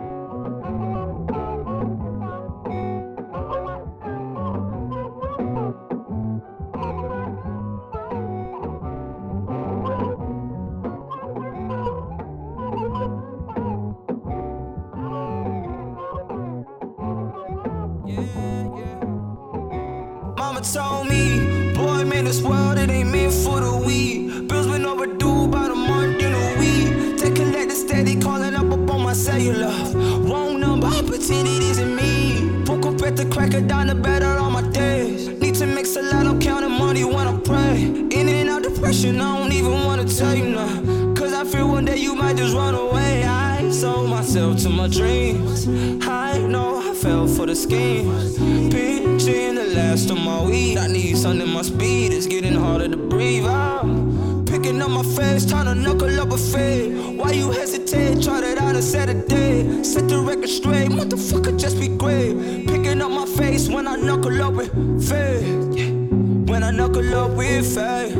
Cracker 33.33 33.61
down 33.61 33.87
the 33.87 33.95
better 33.95 34.27
on 34.27 34.53
my 34.53 34.61
days. 34.69 35.27
Need 35.27 35.55
to 35.55 35.65
mix 35.65 35.95
a 35.95 36.03
lot, 36.03 36.27
I'm 36.27 36.39
counting 36.39 36.69
money 36.69 37.03
when 37.03 37.27
I 37.27 37.35
pray. 37.39 37.81
In 37.81 38.29
and 38.29 38.47
out 38.47 38.61
depression, 38.61 39.19
I 39.19 39.39
don't 39.39 39.51
even 39.51 39.71
wanna 39.71 40.05
tell 40.05 40.35
you 40.35 40.49
now. 40.49 41.15
Cause 41.15 41.33
I 41.33 41.43
fear 41.43 41.65
one 41.65 41.83
day 41.83 41.97
you 41.97 42.13
might 42.13 42.37
just 42.37 42.53
run 42.55 42.75
away. 42.75 43.23
I 43.23 43.71
sold 43.71 44.07
myself 44.07 44.61
to 44.61 44.69
my 44.69 44.87
dreams. 44.87 45.67
I 46.07 46.37
know 46.37 46.77
I 46.87 46.93
fell 46.93 47.27
for 47.27 47.47
the 47.47 47.55
schemes. 47.55 48.37
Pinching 48.37 49.55
the 49.55 49.65
last 49.75 50.11
of 50.11 50.19
my 50.19 50.43
weed. 50.43 50.77
I 50.77 50.85
need 50.85 51.17
something, 51.17 51.49
my 51.49 51.63
speed 51.63 52.13
is 52.13 52.27
getting 52.27 52.53
harder 52.53 52.87
to 52.87 52.97
breathe. 52.97 53.47
I'm 53.47 54.45
picking 54.45 54.79
up 54.79 54.91
my 54.91 55.01
face, 55.01 55.43
trying 55.43 55.65
to 55.65 55.73
knuckle 55.73 56.19
up 56.19 56.31
a 56.31 56.37
fade. 56.37 57.17
Why 57.17 57.31
you 57.31 57.49
hesitate? 57.49 58.21
Try 58.21 58.41
that 58.41 58.59
out 58.59 58.75
a 58.75 59.27
day. 59.27 59.83
Set 59.83 60.07
the 60.07 60.19
record 60.19 60.49
straight, 60.49 60.89
motherfucker, 60.89 61.59
just 61.59 61.79
be 61.79 61.87
great. 61.87 62.67
Picking 62.67 63.01
up 63.01 63.11
face 63.37 63.69
when 63.69 63.87
I 63.87 63.95
knuckle 63.95 64.41
up 64.41 64.53
with 64.53 64.71
fade. 65.07 66.49
When 66.49 66.63
I 66.63 66.71
knuckle 66.71 67.13
up 67.15 67.31
with 67.31 67.75
fade. 67.75 68.15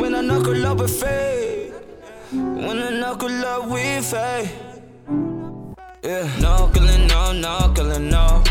When 0.00 0.14
I 0.14 0.20
knuckle 0.20 0.66
up 0.66 0.78
with 0.78 1.00
fade. 1.00 1.72
When 2.32 2.78
I 2.78 2.90
knuckle 2.90 3.44
up 3.44 3.68
with 3.68 4.04
fade. 4.04 4.50
Yeah. 6.02 6.28
Knuckling, 6.40 7.06
no, 7.08 7.32
knuckling, 7.32 8.10
no. 8.10 8.42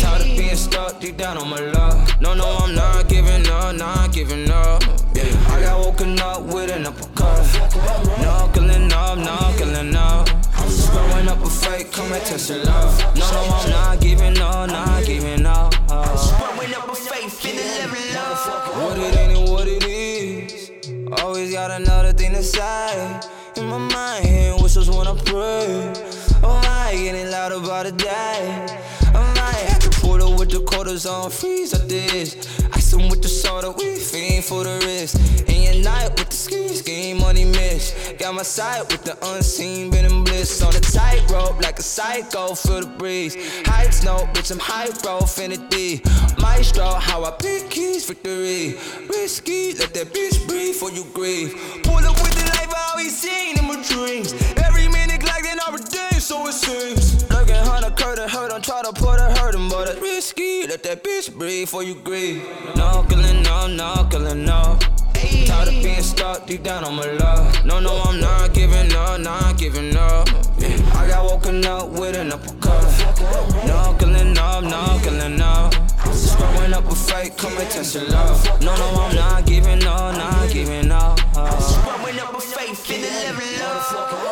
Tired 0.00 0.22
of 0.22 0.36
being 0.38 0.56
stuck 0.56 1.00
deep 1.00 1.16
down 1.16 1.38
on 1.38 1.48
my 1.48 1.60
love. 1.60 2.20
No, 2.20 2.34
no, 2.34 2.46
I'm 2.62 2.74
not 2.74 3.08
giving 3.08 3.46
up, 3.48 3.74
not 3.76 4.12
giving 4.12 4.50
up. 4.50 4.82
Yeah. 5.14 5.54
I 5.54 5.60
got 5.60 5.80
woken 5.84 6.18
up 6.20 6.42
with 6.42 6.70
an 6.70 6.86
uppercut. 7.22 8.18
Knuckling 8.20 8.92
up, 8.92 9.18
knuckling 9.18 9.96
up. 9.96 10.28
Throwing 10.92 11.28
up 11.28 11.42
a 11.42 11.48
fake, 11.48 11.92
come 11.92 12.12
and 12.12 12.24
test 12.24 12.50
your 12.50 12.64
love. 12.64 12.98
No, 13.16 13.30
no, 13.30 13.40
I'm 13.40 13.70
not 13.70 14.00
giving 14.00 14.38
up, 14.38 14.68
not 14.68 15.04
giving 15.04 15.46
up. 15.46 15.72
Throwing 15.74 16.74
up 16.74 16.88
a 16.88 16.94
fake, 16.94 17.30
finna 17.30 17.64
level 17.78 18.18
up. 18.18 18.76
What 18.76 18.98
it 18.98 19.16
ain't 19.16 19.38
and 19.38 19.48
what 19.48 19.68
it 19.68 19.84
is. 19.84 20.70
Always 21.20 21.52
got 21.52 21.70
another 21.70 22.12
thing 22.12 22.32
to 22.32 22.42
say. 22.42 23.20
In 23.56 23.66
my 23.66 23.78
mind, 23.78 24.24
hearing 24.26 24.62
whistles 24.62 24.88
when 24.88 25.06
oh, 25.06 25.14
I 25.14 25.20
pray. 25.24 25.92
Oh 26.42 26.60
my, 26.64 26.94
getting 26.94 27.30
louder 27.30 27.60
by 27.60 27.84
the 27.84 27.92
day. 27.92 28.66
Oh 29.14 29.34
my, 29.36 29.54
at 29.70 29.80
the 29.80 29.90
portal 30.00 30.36
with 30.36 30.50
the 30.50 30.60
quarters 30.60 31.06
on 31.06 31.30
freeze 31.30 31.72
like 31.72 31.88
this. 31.88 32.61
Them 32.92 33.08
with 33.08 33.22
the 33.22 33.28
soda, 33.28 33.70
we 33.70 33.96
fiend 33.96 34.44
for 34.44 34.64
the 34.64 34.78
wrist. 34.84 35.16
In 35.48 35.62
your 35.62 35.82
night 35.82 36.10
with 36.10 36.28
the 36.28 36.36
ski 36.36 36.68
scheme, 36.68 37.20
money 37.20 37.46
miss. 37.46 38.12
Got 38.18 38.34
my 38.34 38.42
side 38.42 38.82
with 38.92 39.02
the 39.02 39.16
unseen, 39.32 39.90
been 39.90 40.04
in 40.04 40.24
bliss. 40.24 40.62
On 40.62 40.70
the 40.74 40.80
tightrope 40.80 41.58
like 41.62 41.78
a 41.78 41.82
psycho, 41.82 42.54
feel 42.54 42.82
the 42.82 42.86
breeze. 42.98 43.34
Heights, 43.64 44.04
no, 44.04 44.28
bitch, 44.34 44.52
I'm 44.52 44.58
high, 44.58 44.90
bro, 45.00 45.20
infinity. 45.20 46.02
Maestro, 46.38 46.84
how 46.84 47.24
I 47.24 47.30
pick 47.30 47.70
keys, 47.70 48.04
victory. 48.04 48.76
Risky, 49.08 49.72
let 49.72 49.94
that 49.94 50.12
bitch 50.12 50.46
breathe 50.46 50.74
for 50.74 50.90
you 50.90 51.06
grieve. 51.14 51.56
Pull 51.84 52.04
up 52.04 52.20
with 52.20 52.34
the 52.36 52.44
life 52.44 52.74
I 52.76 52.90
always 52.92 53.16
seen 53.16 53.58
in 53.58 53.64
my 53.68 53.82
dreams. 53.88 54.34
Every 54.58 54.86
minute 54.88 55.22
like 55.24 55.46
an 55.46 55.58
every 55.66 55.80
day, 55.88 56.18
so 56.18 56.46
it 56.46 56.52
seems. 56.52 57.01
Let 60.72 60.84
that 60.84 61.04
bitch 61.04 61.36
breathe 61.36 61.66
before 61.66 61.82
you 61.82 61.94
grieve. 61.96 62.42
Knuckling, 62.74 63.42
no, 63.42 63.66
knuckling, 63.66 64.46
no. 64.46 64.78
Tired 65.44 65.68
of 65.68 65.74
being 65.82 66.00
stuck 66.00 66.46
deep 66.46 66.62
down 66.62 66.82
on 66.84 66.94
my 66.96 67.04
love. 67.12 67.62
No, 67.66 67.78
no, 67.78 68.00
I'm 68.00 68.18
not 68.18 68.54
giving 68.54 68.90
up, 68.94 69.20
not 69.20 69.58
giving 69.58 69.94
up. 69.94 70.30
I 70.94 71.06
got 71.08 71.24
woken 71.26 71.62
up 71.66 71.90
with 71.90 72.16
an 72.16 72.32
uppercut. 72.32 72.84
Knuckling 73.66 74.38
up, 74.38 74.64
knuckling 74.64 75.42
up. 75.42 75.74
Screwing 76.14 76.72
up 76.72 76.90
a 76.90 76.94
fake, 76.94 77.36
come 77.36 77.52
and 77.58 77.68
test 77.68 77.94
your 77.94 78.04
love. 78.04 78.42
No, 78.62 78.74
no, 78.74 79.02
I'm 79.02 79.14
not 79.14 79.44
giving 79.44 79.84
up, 79.84 80.16
not 80.16 80.50
giving 80.50 80.90
up. 80.90 81.18
Screwing 81.60 82.18
up 82.18 82.34
a 82.34 82.40
fake, 82.40 82.70
finna 82.70 83.10
level 83.28 83.98
up. 83.98 84.31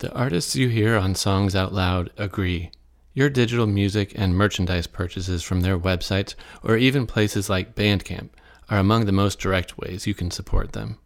The 0.00 0.12
artists 0.14 0.56
you 0.56 0.68
hear 0.70 0.96
on 0.96 1.14
Songs 1.14 1.54
Out 1.54 1.74
Loud 1.74 2.10
agree. 2.16 2.70
Your 3.12 3.28
digital 3.28 3.66
music 3.66 4.14
and 4.14 4.34
merchandise 4.34 4.86
purchases 4.86 5.42
from 5.42 5.60
their 5.60 5.78
websites 5.78 6.34
or 6.62 6.78
even 6.78 7.06
places 7.06 7.50
like 7.50 7.74
Bandcamp 7.74 8.30
are 8.70 8.78
among 8.78 9.04
the 9.04 9.12
most 9.12 9.38
direct 9.38 9.76
ways 9.76 10.06
you 10.06 10.14
can 10.14 10.30
support 10.30 10.72
them. 10.72 10.96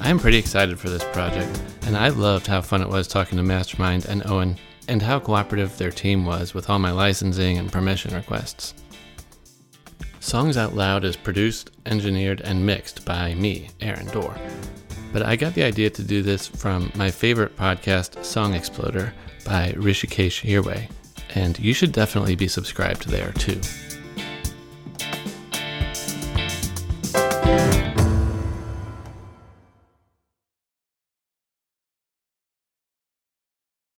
I 0.00 0.10
am 0.10 0.18
pretty 0.18 0.38
excited 0.38 0.80
for 0.80 0.90
this 0.90 1.04
project, 1.12 1.62
and 1.82 1.96
I 1.96 2.08
loved 2.08 2.48
how 2.48 2.60
fun 2.60 2.82
it 2.82 2.88
was 2.88 3.06
talking 3.06 3.38
to 3.38 3.44
Mvstermind 3.44 4.06
and 4.06 4.26
Owen, 4.26 4.58
and 4.88 5.00
how 5.00 5.20
cooperative 5.20 5.78
their 5.78 5.92
team 5.92 6.26
was 6.26 6.54
with 6.54 6.68
all 6.68 6.80
my 6.80 6.90
licensing 6.90 7.56
and 7.56 7.70
permission 7.70 8.12
requests. 8.16 8.74
Songs 10.18 10.56
Out 10.56 10.74
Loud 10.74 11.04
is 11.04 11.14
produced, 11.14 11.70
engineered, 11.86 12.40
and 12.40 12.66
mixed 12.66 13.04
by 13.04 13.34
me, 13.34 13.70
Aaron 13.80 14.06
Dorr. 14.06 14.36
But 15.12 15.22
I 15.22 15.36
got 15.36 15.54
the 15.54 15.62
idea 15.62 15.90
to 15.90 16.02
do 16.02 16.22
this 16.22 16.46
from 16.46 16.92
my 16.94 17.10
favorite 17.10 17.56
podcast, 17.56 18.24
Song 18.24 18.54
Exploder, 18.54 19.12
by 19.44 19.72
Hrishikesh 19.72 20.42
Hirway, 20.44 20.90
and 21.34 21.58
you 21.58 21.72
should 21.72 21.92
definitely 21.92 22.36
be 22.36 22.48
subscribed 22.48 23.08
there 23.08 23.32
too. 23.32 23.60